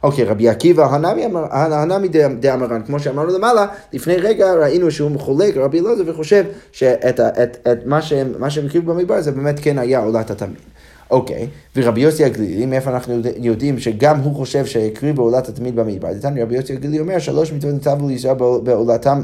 אוקיי, 0.03 0.25
רבי 0.25 0.49
עקיבא, 0.49 0.95
הנמי 1.51 2.07
דאמרן, 2.39 2.81
כמו 2.81 2.99
שאמרנו 2.99 3.37
למעלה, 3.37 3.65
לפני 3.93 4.15
רגע 4.15 4.53
ראינו 4.53 4.91
שהוא 4.91 5.19
חולק, 5.19 5.57
רבי 5.57 5.79
אלעזר, 5.79 6.03
וחושב 6.05 6.45
שאת 6.71 7.19
את, 7.19 7.67
את 7.71 7.85
מה 7.85 8.01
שהם, 8.01 8.49
שהם 8.49 8.65
הקריבו 8.65 8.93
במדבר 8.93 9.21
זה 9.21 9.31
באמת 9.31 9.59
כן 9.59 9.77
היה 9.79 9.99
עולת 9.99 10.31
התמיד. 10.31 10.74
אוקיי, 11.11 11.47
ורבי 11.75 12.01
יוסי 12.01 12.25
הגלילי, 12.25 12.65
מאיפה 12.65 12.89
אנחנו 12.89 13.13
יודעים 13.37 13.79
שגם 13.79 14.19
הוא 14.19 14.35
חושב 14.35 14.65
שהקריבו 14.65 15.21
עולת 15.21 15.49
התמיד 15.49 15.75
במדבר? 15.75 16.13
דתן 16.13 16.37
רבי 16.37 16.55
יוסי 16.55 16.73
הגלילי 16.73 16.99
אומר 16.99 17.19
שלוש 17.19 17.51
מצוות 17.51 17.75
נצבו 17.75 18.07
לישראל 18.07 18.35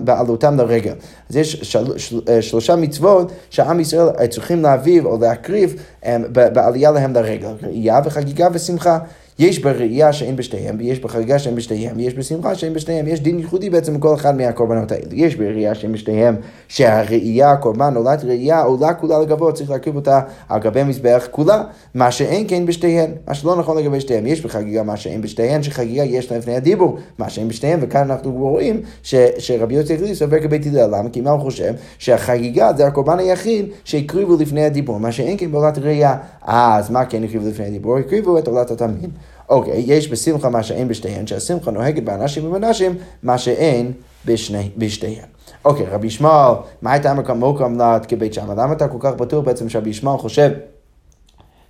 בעלותם 0.03 0.57
לרגל. 0.57 0.93
אז 1.29 1.35
יש 1.35 1.55
של, 1.55 1.97
של, 1.97 2.21
אה, 2.29 2.41
שלושה 2.41 2.75
מצוות 2.75 3.31
שעם 3.49 3.79
ישראל 3.79 4.27
צריכים 4.27 4.61
להעביר 4.61 5.03
או 5.03 5.17
להקריב 5.21 5.75
אה, 6.05 6.17
בעלייה 6.33 6.91
להם 6.91 7.13
לרגל, 7.13 7.53
ראייה 7.63 7.99
וחגיגה 8.05 8.47
ושמחה. 8.53 8.99
יש 9.41 9.59
בראייה 9.59 10.13
שאין 10.13 10.35
בשתיהם, 10.35 10.75
ויש 10.79 10.99
בחגיגה 10.99 11.39
שאין 11.39 11.55
בשתיהם, 11.55 11.97
ויש 11.97 12.13
בשמחה 12.13 12.55
שאין 12.55 12.73
בשתיהם. 12.73 13.07
יש 13.07 13.21
דין 13.21 13.39
ייחודי 13.39 13.69
בעצם 13.69 13.97
בכל 13.97 14.15
אחד 14.15 14.37
מהקורבנות 14.37 14.91
האלה. 14.91 15.03
יש 15.11 15.35
בראייה 15.35 15.75
שאין 15.75 15.91
בשתיהם, 15.91 16.35
שהראייה, 16.67 17.51
הקורבן, 17.51 17.95
עולת 17.95 18.23
ראייה, 18.23 18.61
עולה 18.61 18.93
כולה 18.93 19.19
לגבוה, 19.19 19.51
צריך 19.51 19.69
להקריב 19.69 19.95
אותה 19.95 20.21
על 20.49 20.59
גבי 20.59 20.83
מזבח 20.83 21.27
כולה, 21.31 21.63
מה 21.95 22.11
שאין 22.11 22.45
כן 22.47 22.65
בשתיהן, 22.65 23.11
מה 23.27 23.33
שלא 23.33 23.55
נכון 23.55 23.77
לגבי 23.77 23.99
שתיהם. 23.99 24.27
יש 24.27 24.41
בחגיגה 24.41 24.83
מה 24.83 24.97
שאין 24.97 25.21
בשתיהן, 25.21 25.63
שחגיגה 25.63 26.03
יש 26.03 26.31
לה 26.31 26.37
לפני 26.37 26.55
הדיבור, 26.55 26.97
מה 27.17 27.29
שאין 27.29 27.47
בשתיהם, 27.47 27.79
וכאן 27.81 28.11
אנחנו 28.11 28.31
רואים 28.31 28.81
ש, 29.03 29.15
שרבי 29.37 29.75
יוצא 29.75 29.95
גלילי 29.95 30.15
סובר 30.15 30.39
כבית 30.39 30.65
הלל, 30.65 30.89
למה? 30.97 31.09
כי 31.09 31.21
מה 31.21 31.31
הוא 31.31 31.39
חושב? 31.39 31.73
שהחגיגה 31.97 32.71
זה 32.77 32.87
הקורבן 32.87 33.19
היחיד 33.19 33.65
שהקריבו 33.83 34.37
לפני 34.39 34.63
הדיבור, 34.63 34.99
מה 34.99 35.11
שאין 35.11 35.37
כן 35.37 35.51
בעולת 35.51 35.77
ראייה. 35.77 36.15
אז 36.41 36.89
מה 36.89 37.05
כן 37.05 37.23
הקריבו 37.23 37.49
לפני 37.49 37.65
הדיבור? 37.65 37.97
הקריבו 37.97 38.37
את 38.37 38.47
עולת 38.47 38.71
התמיד. 38.71 39.09
אוקיי, 39.51 39.83
יש 39.87 40.11
בשמחה 40.11 40.49
מה 40.49 40.63
שאין 40.63 40.87
בשתיהן, 40.87 41.27
שהשמחה 41.27 41.71
נוהגת 41.71 42.03
באנשים 42.03 42.45
ובנשים, 42.45 42.95
מה 43.23 43.37
שאין 43.37 43.91
בשני, 44.25 44.69
בשתיהן. 44.77 45.25
אוקיי, 45.65 45.85
רבי 45.85 46.07
ישמעאל, 46.07 46.55
מה 46.81 46.91
הייתה 46.91 47.11
אמר 47.11 47.23
כמוקם 47.23 47.77
לה 47.77 47.99
כבית 48.07 48.33
שמאי? 48.33 48.55
למה 48.57 48.73
אתה 48.73 48.87
כל 48.87 48.97
כך 48.99 49.13
בטוח 49.13 49.45
בעצם 49.45 49.69
שרבי 49.69 49.89
ישמעאל 49.89 50.17
חושב 50.17 50.51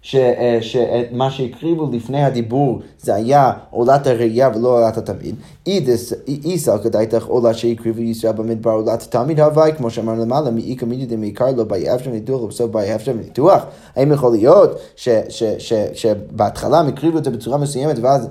שמה 0.02 1.32
שהקריבו 1.32 1.90
לפני 1.92 2.24
הדיבור 2.24 2.80
זה 3.00 3.16
היה 3.16 3.52
עולת 3.70 4.08
הראייה 4.08 4.50
ולא 4.56 4.78
עולת 4.78 4.98
התמיד. 4.98 5.36
איסל 6.28 6.78
כדאיתך 6.84 7.26
עולה 7.26 7.54
שהקריבו 7.54 8.02
ישראל 8.02 8.34
במדבר 8.34 8.72
עולת 8.72 9.02
התמיד 9.02 9.40
הוואי, 9.40 9.72
כמו 9.78 9.90
שאמרנו 9.90 10.22
למעלה, 10.22 10.52
מאיכא 10.52 10.86
מידי 10.86 11.06
דמעיקר 11.06 11.52
לא 11.52 11.64
באי 11.64 11.96
אפשר 11.96 12.12
ניתוח 12.12 12.42
ובסוף 12.42 12.72
באי 12.72 12.96
אפשר 12.96 13.14
ניתוח. 13.14 13.64
האם 13.96 14.12
יכול 14.12 14.32
להיות 14.32 14.80
שבהתחלה 15.94 16.80
הם 16.80 16.88
הקריבו 16.88 17.18
את 17.18 17.24
זה 17.24 17.30
בצורה 17.30 17.58
מסוימת 17.58 17.96
ואז 18.00 18.30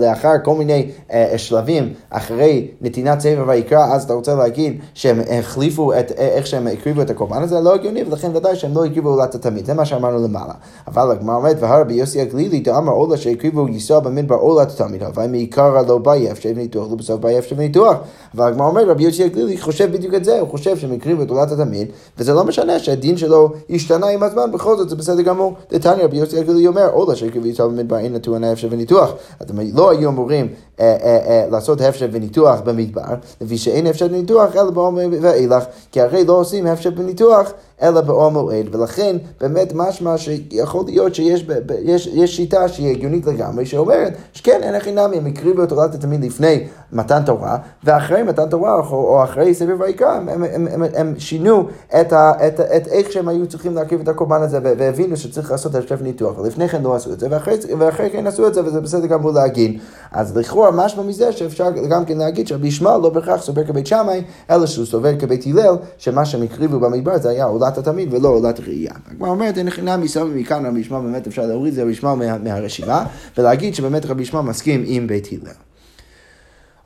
לאחר 0.00 0.32
כל 0.44 0.54
מיני 0.54 0.90
אה, 1.12 1.34
שלבים, 1.36 1.92
אחרי 2.10 2.68
נתינת 2.80 3.20
ספר 3.20 3.44
ויקרא, 3.48 3.94
אז 3.94 4.04
אתה 4.04 4.12
רוצה 4.12 4.34
להגיד 4.34 4.80
שהם 4.94 5.20
החליפו 5.38 5.92
את 5.92 6.10
איך 6.10 6.46
שהם 6.46 6.66
הקריבו 6.66 7.02
את 7.02 7.10
הקורבן 7.10 7.42
הזה, 7.42 7.60
לא 7.60 7.74
הגיוני, 7.74 8.02
ולכן 8.02 8.36
ודאי 8.36 8.56
שהם 8.56 8.74
לא 8.74 8.84
הקריבו 8.84 9.08
עולת 9.08 9.34
התמיד, 9.34 9.66
זה 9.66 9.74
מה 9.74 9.84
שאמרנו 9.84 10.24
למעלה. 10.24 10.52
אבל 10.94 11.10
הגמרא 11.10 11.36
אומרת, 11.36 11.56
והרבי 11.60 11.94
יוסי 11.94 12.20
הגלילי, 12.20 12.60
דאמר 12.60 12.92
עולה 12.92 13.16
שהקריבו 13.16 13.68
ישראל 13.68 14.00
במדבר 14.00 14.34
עולת 14.34 14.70
התמיד, 14.70 15.02
הווי 15.02 15.26
מעיקר 15.26 15.82
לא 15.88 15.98
באי 15.98 16.30
אפשר 16.30 16.48
ניתוח, 16.56 16.88
בסוף 16.88 17.20
באי 17.20 17.38
אפשר 17.38 17.56
ניתוח. 17.56 17.96
אבל 18.34 18.48
הגמרא 18.48 18.66
אומרת, 18.66 18.86
רבי 18.88 19.04
יוסי 19.04 19.24
הגלילי 19.24 19.58
חושב 19.58 19.92
בדיוק 19.92 20.14
את 20.14 20.24
זה, 20.24 20.40
הוא 20.40 20.48
חושב 20.48 20.78
שהם 20.78 20.92
הקריבו 20.92 21.22
את 21.22 21.30
עולת 21.30 21.52
התמיד, 21.52 21.88
וזה 22.18 22.34
לא 22.34 22.44
משנה 22.44 22.78
שהדין 22.78 23.16
שלו 23.16 23.48
השתנה 23.70 24.06
עם 24.06 24.22
הזמן, 24.22 24.52
בכל 24.52 24.76
זאת 24.76 24.88
זה 24.88 24.96
בסדר 24.96 25.22
גמור. 25.22 25.54
דתניא 25.70 26.04
רבי 26.04 26.16
יוסי 26.16 26.38
הגלילי 26.38 26.66
אומר, 26.66 26.90
עולה 26.92 27.16
שהקריבו 27.16 27.46
ישראל 27.46 27.68
במדבר 27.68 27.98
אין 27.98 28.14
נתון 28.14 28.44
הפשר 28.44 28.68
וניתוח. 28.70 29.12
אתם 29.42 29.54
לא 29.74 29.90
היו 29.90 30.08
אמורים 30.08 30.48
אה, 30.80 30.96
אה, 31.02 31.18
אה, 31.26 31.46
לעשות 31.50 31.80
הפשר 31.80 32.08
וניתוח 32.12 32.60
במדבר, 32.60 33.14
לפי 33.40 33.58
שאין 33.58 33.86
הפשר 33.86 34.06
וניתוח 34.10 34.56
אלא 34.56 34.70
בעומר 34.70 35.06
ואילך, 35.20 35.64
כי 35.92 36.00
הרי 36.00 36.24
לא 36.24 36.32
עושים 36.32 36.66
הפשר 36.66 36.90
וניתוח 36.96 37.52
אלא 37.82 38.00
בעול 38.00 38.32
מועד, 38.32 38.74
ולכן 38.74 39.16
באמת 39.40 39.72
משמע 39.74 40.18
שיכול 40.18 40.84
להיות 40.86 41.14
שיש 41.14 41.44
ב, 41.44 41.52
ב, 41.52 41.74
יש, 41.84 42.06
יש 42.06 42.36
שיטה 42.36 42.68
שהיא 42.68 42.90
הגיונית 42.90 43.26
לגמרי, 43.26 43.66
שאומרת 43.66 44.12
שכן, 44.32 44.60
אין 44.62 44.74
הכי 44.74 44.92
נמי, 44.92 45.16
הם 45.16 45.26
הקריבו 45.26 45.64
את 45.64 45.72
עולת 45.72 45.94
התמיד 45.94 46.24
לפני 46.24 46.66
מתן 46.92 47.22
תורה, 47.26 47.56
ואחרי 47.84 48.22
מתן 48.22 48.48
תורה, 48.48 48.80
או 48.90 49.24
אחרי 49.24 49.54
סבב 49.54 49.80
ויקרא, 49.80 50.08
הם, 50.08 50.28
הם, 50.28 50.44
הם, 50.44 50.66
הם, 50.66 50.82
הם 50.94 51.14
שינו 51.18 51.68
את, 52.00 52.12
ה, 52.12 52.32
את, 52.46 52.60
את 52.60 52.86
איך 52.86 53.12
שהם 53.12 53.28
היו 53.28 53.46
צריכים 53.46 53.74
להקריב 53.74 54.00
את 54.00 54.08
הקורבן 54.08 54.42
הזה, 54.42 54.58
והבינו 54.62 55.16
שצריך 55.16 55.50
לעשות 55.50 55.74
השלב 55.74 56.02
ניתוח, 56.02 56.38
ולפני 56.38 56.68
כן 56.68 56.82
לא 56.82 56.94
עשו 56.94 57.12
את 57.12 57.20
זה, 57.20 57.26
ואחרי, 57.30 57.56
ואחרי 57.78 58.10
כן 58.10 58.26
עשו 58.26 58.46
את 58.46 58.54
זה, 58.54 58.64
וזה 58.64 58.80
בסדר 58.80 59.06
גמור 59.06 59.30
להגיד. 59.30 59.80
אז 60.12 60.36
לכאורה 60.36 60.70
משמע 60.70 61.02
מזה 61.02 61.32
שאפשר 61.32 61.70
גם 61.70 62.04
כן 62.04 62.18
להגיד 62.18 62.48
שרבי 62.48 62.68
ישמעאל 62.68 63.00
לא 63.00 63.10
בהכרח 63.10 63.42
סובר 63.42 63.64
כבית 63.64 63.86
שמאי, 63.86 64.22
אלא 64.50 64.66
שהוא 64.66 64.86
סובר 64.86 65.18
כבית 65.18 65.46
הלל, 65.46 65.76
שמה 65.98 66.24
שהם 66.24 66.42
הקריבו 66.42 66.80
במדבר 66.80 67.18
זה 67.18 67.30
היה 67.30 67.44
עולת 67.44 67.78
התמיד 67.78 68.14
ולא 68.14 68.28
עולת 68.28 68.60
ראייה. 68.60 68.92
הגמרא 69.10 69.30
אומרת, 69.30 69.58
אין 69.58 69.70
חינם 69.70 70.00
מסביב 70.00 70.36
מכאן 70.36 70.66
רבי 70.66 70.80
ישמעאל 70.80 71.02
באמת 71.02 71.26
אפשר 71.26 71.46
להוריד 71.46 71.70
את 71.70 71.74
זה 71.74 71.82
רבי 71.82 71.92
ישמעאל 71.92 72.38
מהרשימה, 72.42 73.04
ולהגיד 73.38 73.74
שבאמת 73.74 74.06
רבי 74.06 74.22
ישמעאל 74.22 74.44
מסכים 74.44 74.84
עם 74.86 75.06
בית 75.06 75.28
הלל. 75.32 75.69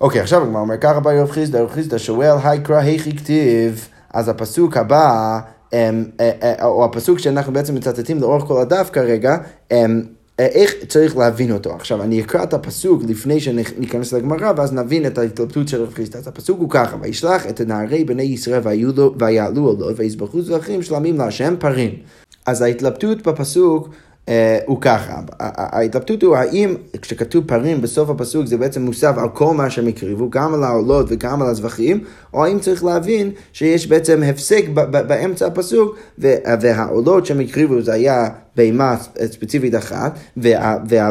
אוקיי, 0.00 0.20
עכשיו 0.20 0.42
הגמרא 0.42 0.60
אומר 0.60 0.76
ככה 0.76 1.00
בא 1.00 1.10
רב 1.10 1.30
חיסדא, 1.30 1.60
רב 1.60 1.70
חיסדא 1.70 1.98
שואל, 1.98 2.36
היי 2.44 2.60
קרא 2.60 2.76
היכי 2.76 3.16
כתיב, 3.16 3.88
אז 4.14 4.28
הפסוק 4.28 4.76
הבא, 4.76 5.40
אה, 5.72 5.90
אה, 6.20 6.64
או 6.64 6.84
הפסוק 6.84 7.18
שאנחנו 7.18 7.52
בעצם 7.52 7.74
מצטטים 7.74 8.20
לאורך 8.20 8.44
כל 8.44 8.60
הדף 8.60 8.90
כרגע, 8.92 9.36
איך 10.38 10.74
צריך 10.88 11.16
להבין 11.16 11.52
אותו. 11.52 11.74
עכשיו, 11.74 12.02
אני 12.02 12.20
אקרא 12.20 12.42
את 12.42 12.54
הפסוק 12.54 13.02
לפני 13.08 13.40
שניכנס 13.40 14.12
לגמרא, 14.12 14.52
ואז 14.56 14.72
נבין 14.72 15.06
את 15.06 15.18
ההתלבטות 15.18 15.68
של 15.68 15.82
רב 15.82 15.94
חיסדא. 15.94 16.18
אז 16.18 16.28
הפסוק 16.28 16.60
הוא 16.60 16.70
ככה, 16.70 16.96
וישלח 17.00 17.46
את 17.46 17.60
נערי 17.60 18.04
בני 18.04 18.22
ישראל 18.22 18.60
ויעלו 19.18 19.66
עולות, 19.66 19.94
ויזבחו 19.96 20.42
זבחים 20.42 20.82
שלמים 20.82 21.18
להשם 21.18 21.54
פרים. 21.58 21.90
אז 22.46 22.62
ההתלבטות 22.62 23.22
בפסוק 23.22 23.88
אה, 23.88 23.94
הוא 24.66 24.80
ככה, 24.80 25.20
ההתלבטות 25.40 26.22
הוא 26.22 26.36
האם 26.36 26.74
כשכתוב 27.02 27.44
פרים 27.46 27.80
בסוף 27.80 28.10
הפסוק 28.10 28.46
זה 28.46 28.56
בעצם 28.56 28.82
מוסב 28.82 29.14
על 29.18 29.28
כל 29.28 29.54
מה 29.54 29.70
שהם 29.70 29.88
הקריבו, 29.88 30.30
גם 30.30 30.54
על 30.54 30.64
העולות 30.64 31.06
וגם 31.08 31.42
על 31.42 31.48
הזבחים, 31.48 32.04
או 32.34 32.44
האם 32.44 32.58
צריך 32.58 32.84
להבין 32.84 33.30
שיש 33.52 33.86
בעצם 33.86 34.22
הפסק 34.22 34.64
באמצע 34.90 35.46
הפסוק 35.46 35.96
והעולות 36.60 37.26
שהם 37.26 37.40
הקריבו 37.40 37.82
זה 37.82 37.92
היה 37.92 38.28
בהמה 38.56 38.96
ספציפית 39.26 39.74
אחת, 39.74 40.18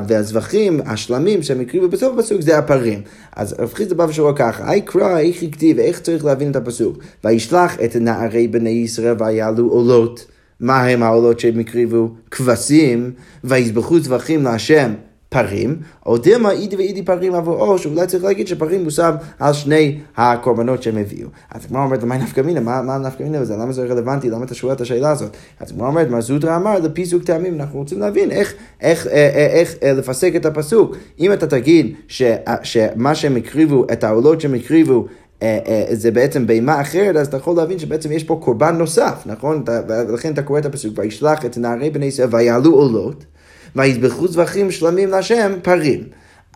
והזבחים, 0.07 0.81
השלמים 0.85 1.43
שהם 1.43 1.61
הקריבו 1.61 1.87
בסוף 1.87 2.17
הפסוק 2.17 2.41
זה 2.41 2.57
הפרים. 2.57 3.01
אז 3.35 3.55
רב 3.59 3.73
חיסדא 3.73 3.95
בא 3.95 4.03
ושואל 4.03 4.33
ככה, 4.35 4.69
היי 4.69 4.81
קרא, 4.81 5.19
איך 5.19 5.43
הכתיב, 5.43 5.79
איך 5.79 5.99
צריך 5.99 6.25
להבין 6.25 6.51
את 6.51 6.55
הפסוק? 6.55 6.97
וישלח 7.23 7.77
את 7.83 7.95
נערי 7.95 8.47
בני 8.47 8.69
ישראל 8.69 9.15
ויעלו 9.19 9.69
עולות. 9.69 10.25
מה 10.63 10.83
הם 10.83 11.03
העולות 11.03 11.39
שהם 11.39 11.59
הקריבו? 11.59 12.09
כבשים, 12.31 13.11
ויזבחו 13.43 13.99
זבחים 13.99 14.43
להשם 14.43 14.93
פרים, 15.29 15.75
או 16.05 16.17
דילמה 16.17 16.51
אידי 16.51 16.75
ואידי 16.75 17.03
פרים 17.03 17.35
עבור 17.35 17.55
או 17.55 17.77
שאולי 17.77 18.07
צריך 18.07 18.23
להגיד 18.23 18.47
שפרים 18.47 18.83
מוסב 18.83 19.13
על 19.39 19.53
שני 19.53 19.99
הקורבנות 20.17 20.83
שהם 20.83 20.97
הביאו. 20.97 21.27
אז 21.51 21.65
הגמרא 21.65 21.83
אומרת, 21.83 22.03
מה 22.03 22.17
נפקא 22.17 22.41
מינה? 22.41 22.59
מה 22.59 22.97
נפקא 22.97 23.23
מינה 23.23 23.41
בזה? 23.41 23.53
למה 23.53 23.71
זה 23.71 23.85
רלוונטי? 23.85 24.29
למה 24.29 24.45
אתה 24.45 24.55
שואל 24.55 24.73
את 24.73 24.81
השאלה 24.81 25.11
הזאת? 25.11 25.37
אז 25.59 25.71
הגמרא 25.71 25.87
אומרת, 25.87 26.09
מה 26.09 26.21
זוטרא 26.21 26.55
אמר 26.55 26.79
לפיסוק 26.79 27.23
טעמים, 27.23 27.53
אנחנו 27.61 27.79
רוצים 27.79 27.99
להבין 27.99 28.31
איך, 28.31 28.53
איך, 28.81 29.07
איך, 29.07 29.35
איך 29.35 29.75
איך 29.81 29.97
לפסק 29.97 30.35
את 30.35 30.45
הפסוק. 30.45 30.95
אם 31.19 31.33
אתה 31.33 31.47
תגיד 31.47 31.95
ש, 32.07 32.21
שמה 32.63 33.15
שהם 33.15 33.35
הקריבו, 33.35 33.85
את 33.91 34.03
העולות 34.03 34.41
שהם 34.41 34.53
הקריבו, 34.53 34.93
אה, 34.93 35.07
אה, 35.07 35.22
זה 35.91 36.11
בעצם 36.11 36.47
בהמה 36.47 36.81
אחרת, 36.81 37.15
אז 37.15 37.27
אתה 37.27 37.37
יכול 37.37 37.57
להבין 37.57 37.79
שבעצם 37.79 38.11
יש 38.11 38.23
פה 38.23 38.39
קורבן 38.43 38.75
נוסף, 38.77 39.23
נכון? 39.25 39.63
ולכן 39.87 40.33
אתה 40.33 40.41
קורא 40.41 40.59
את 40.59 40.65
הפסוק, 40.65 40.93
וישלח 40.97 41.45
את 41.45 41.57
נערי 41.57 41.89
בני 41.89 42.05
ישראל 42.05 42.27
ויעלו 42.31 42.73
עולות, 42.73 43.25
ויזבחו 43.75 44.27
זבחים 44.27 44.71
שלמים 44.71 45.09
להשם 45.09 45.51
פרים. 45.61 46.03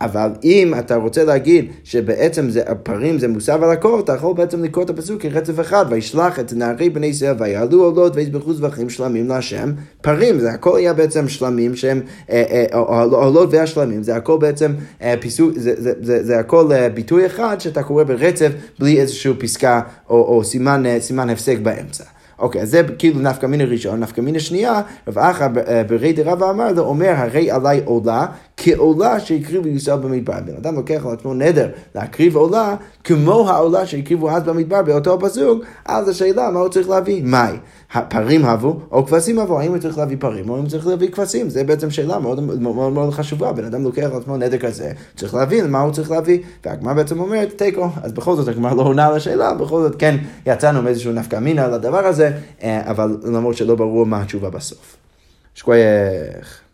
אבל 0.00 0.30
אם 0.44 0.74
אתה 0.78 0.96
רוצה 0.96 1.24
להגיד 1.24 1.66
שבעצם 1.84 2.50
זה, 2.50 2.62
הפרים 2.66 3.18
זה 3.18 3.28
מוסב 3.28 3.62
על 3.62 3.70
הכל, 3.70 4.00
אתה 4.00 4.12
יכול 4.12 4.34
בעצם 4.34 4.64
לקרוא 4.64 4.84
את 4.84 4.90
הפסוק 4.90 5.22
כרצף 5.22 5.60
אחד, 5.60 5.86
וישלח 5.90 6.40
את 6.40 6.52
נערי 6.52 6.90
בני 6.90 7.06
ישראל 7.06 7.34
ויעלו 7.38 7.84
עולות 7.84 8.16
ויזבחו 8.16 8.54
זבחים 8.54 8.90
שלמים 8.90 9.28
להשם 9.28 9.72
פרים, 10.02 10.38
זה 10.38 10.50
הכל 10.50 10.76
היה 10.76 10.92
בעצם 10.94 11.28
שלמים 11.28 11.76
שהם, 11.76 12.00
עולות 13.10 13.48
והשלמים, 13.52 14.02
זה 14.02 14.16
הכל 14.16 14.38
בעצם 14.38 14.72
פיסוק, 15.20 15.52
זה, 15.56 15.74
זה, 15.76 15.92
זה, 16.02 16.24
זה 16.24 16.38
הכל 16.38 16.88
ביטוי 16.94 17.26
אחד 17.26 17.56
שאתה 17.58 17.82
קורא 17.82 18.04
ברצף 18.04 18.52
בלי 18.78 19.00
איזושהי 19.00 19.34
פסקה 19.38 19.80
או, 20.10 20.16
או 20.16 20.44
סימן, 20.44 20.82
סימן 21.00 21.30
הפסק 21.30 21.58
באמצע. 21.58 22.04
אוקיי, 22.38 22.62
אז 22.62 22.70
זה 22.70 22.82
כאילו 22.98 23.20
נפקא 23.20 23.46
מינה 23.46 23.64
ראשון, 23.64 24.00
נפקא 24.00 24.20
מינה 24.20 24.40
שנייה, 24.40 24.80
רב 25.08 25.18
אחא 25.18 25.48
ברי 25.88 26.12
דרבא 26.12 26.50
אמר 26.50 26.72
לו, 26.72 26.82
אומר, 26.82 27.12
הרי 27.16 27.50
עליי 27.50 27.80
עולה 27.84 28.26
כעולה 28.60 29.20
שהקריבו 29.20 29.68
ישראל 29.68 29.98
במדבר. 29.98 30.40
בן 30.44 30.54
אדם 30.56 30.74
לוקח 30.74 31.06
על 31.06 31.12
עצמו 31.12 31.34
נדר 31.34 31.68
להקריב 31.94 32.36
עולה 32.36 32.76
כמו 33.04 33.48
העולה 33.48 33.86
שהקריבו 33.86 34.30
אז 34.30 34.42
במדבר 34.42 34.82
באותו 34.82 35.14
הפסוק, 35.14 35.64
אז 35.86 36.08
השאלה 36.08 36.50
מה 36.50 36.60
הוא 36.60 36.68
צריך 36.68 36.88
להביא? 36.88 37.22
מאי? 37.24 37.56
פרים 38.08 38.44
הבו 38.44 38.80
או 38.90 39.06
כבשים 39.06 39.38
הבו, 39.38 39.60
האם 39.60 39.70
הוא 39.70 39.78
צריך 39.78 39.98
להביא 39.98 40.16
פרים 40.20 40.48
או 40.48 40.54
האם 40.54 40.62
הוא 40.62 40.70
צריך 40.70 40.86
להביא 40.86 41.08
כבשים? 41.08 41.50
זה 41.50 41.64
בעצם 41.64 41.90
שאלה 41.90 42.18
מאוד 42.18 42.40
מאוד, 42.40 42.62
מאוד, 42.62 42.92
מאוד 42.92 43.14
חשובה. 43.14 43.52
בן 43.52 43.64
אדם 43.64 43.82
לוקח 43.82 44.02
על 44.12 44.16
עצמו 44.16 44.36
נדר 44.36 44.58
כזה, 44.58 44.92
צריך 45.16 45.34
להבין 45.34 45.70
מה 45.70 45.80
הוא 45.80 45.92
צריך 45.92 46.10
להביא, 46.10 46.38
והגמרא 46.64 46.92
בעצם 46.92 47.20
אומרת 47.20 47.58
תיקו. 47.58 47.88
אז 48.02 48.12
בכל 48.12 48.36
זאת 48.36 48.48
הגמרא 48.48 48.74
לא 48.74 48.82
עונה 48.82 49.06
על 49.06 49.14
השאלה, 49.14 49.54
בכל 49.54 49.80
זאת 49.80 49.96
כן 49.98 50.16
יצאנו 50.46 50.82
מאיזשהו 50.82 51.12
נפקא 51.12 51.36
מינה 51.36 51.68
לדבר 51.68 52.06
הזה, 52.06 52.32
אה, 52.62 52.90
אבל 52.90 53.16
למרות 53.24 53.56
שלא 53.56 53.74
ברור 53.74 54.06
מה 54.06 54.22
התשובה 54.22 54.50
בסוף. 54.50 54.96
שכוייך. 55.54 56.67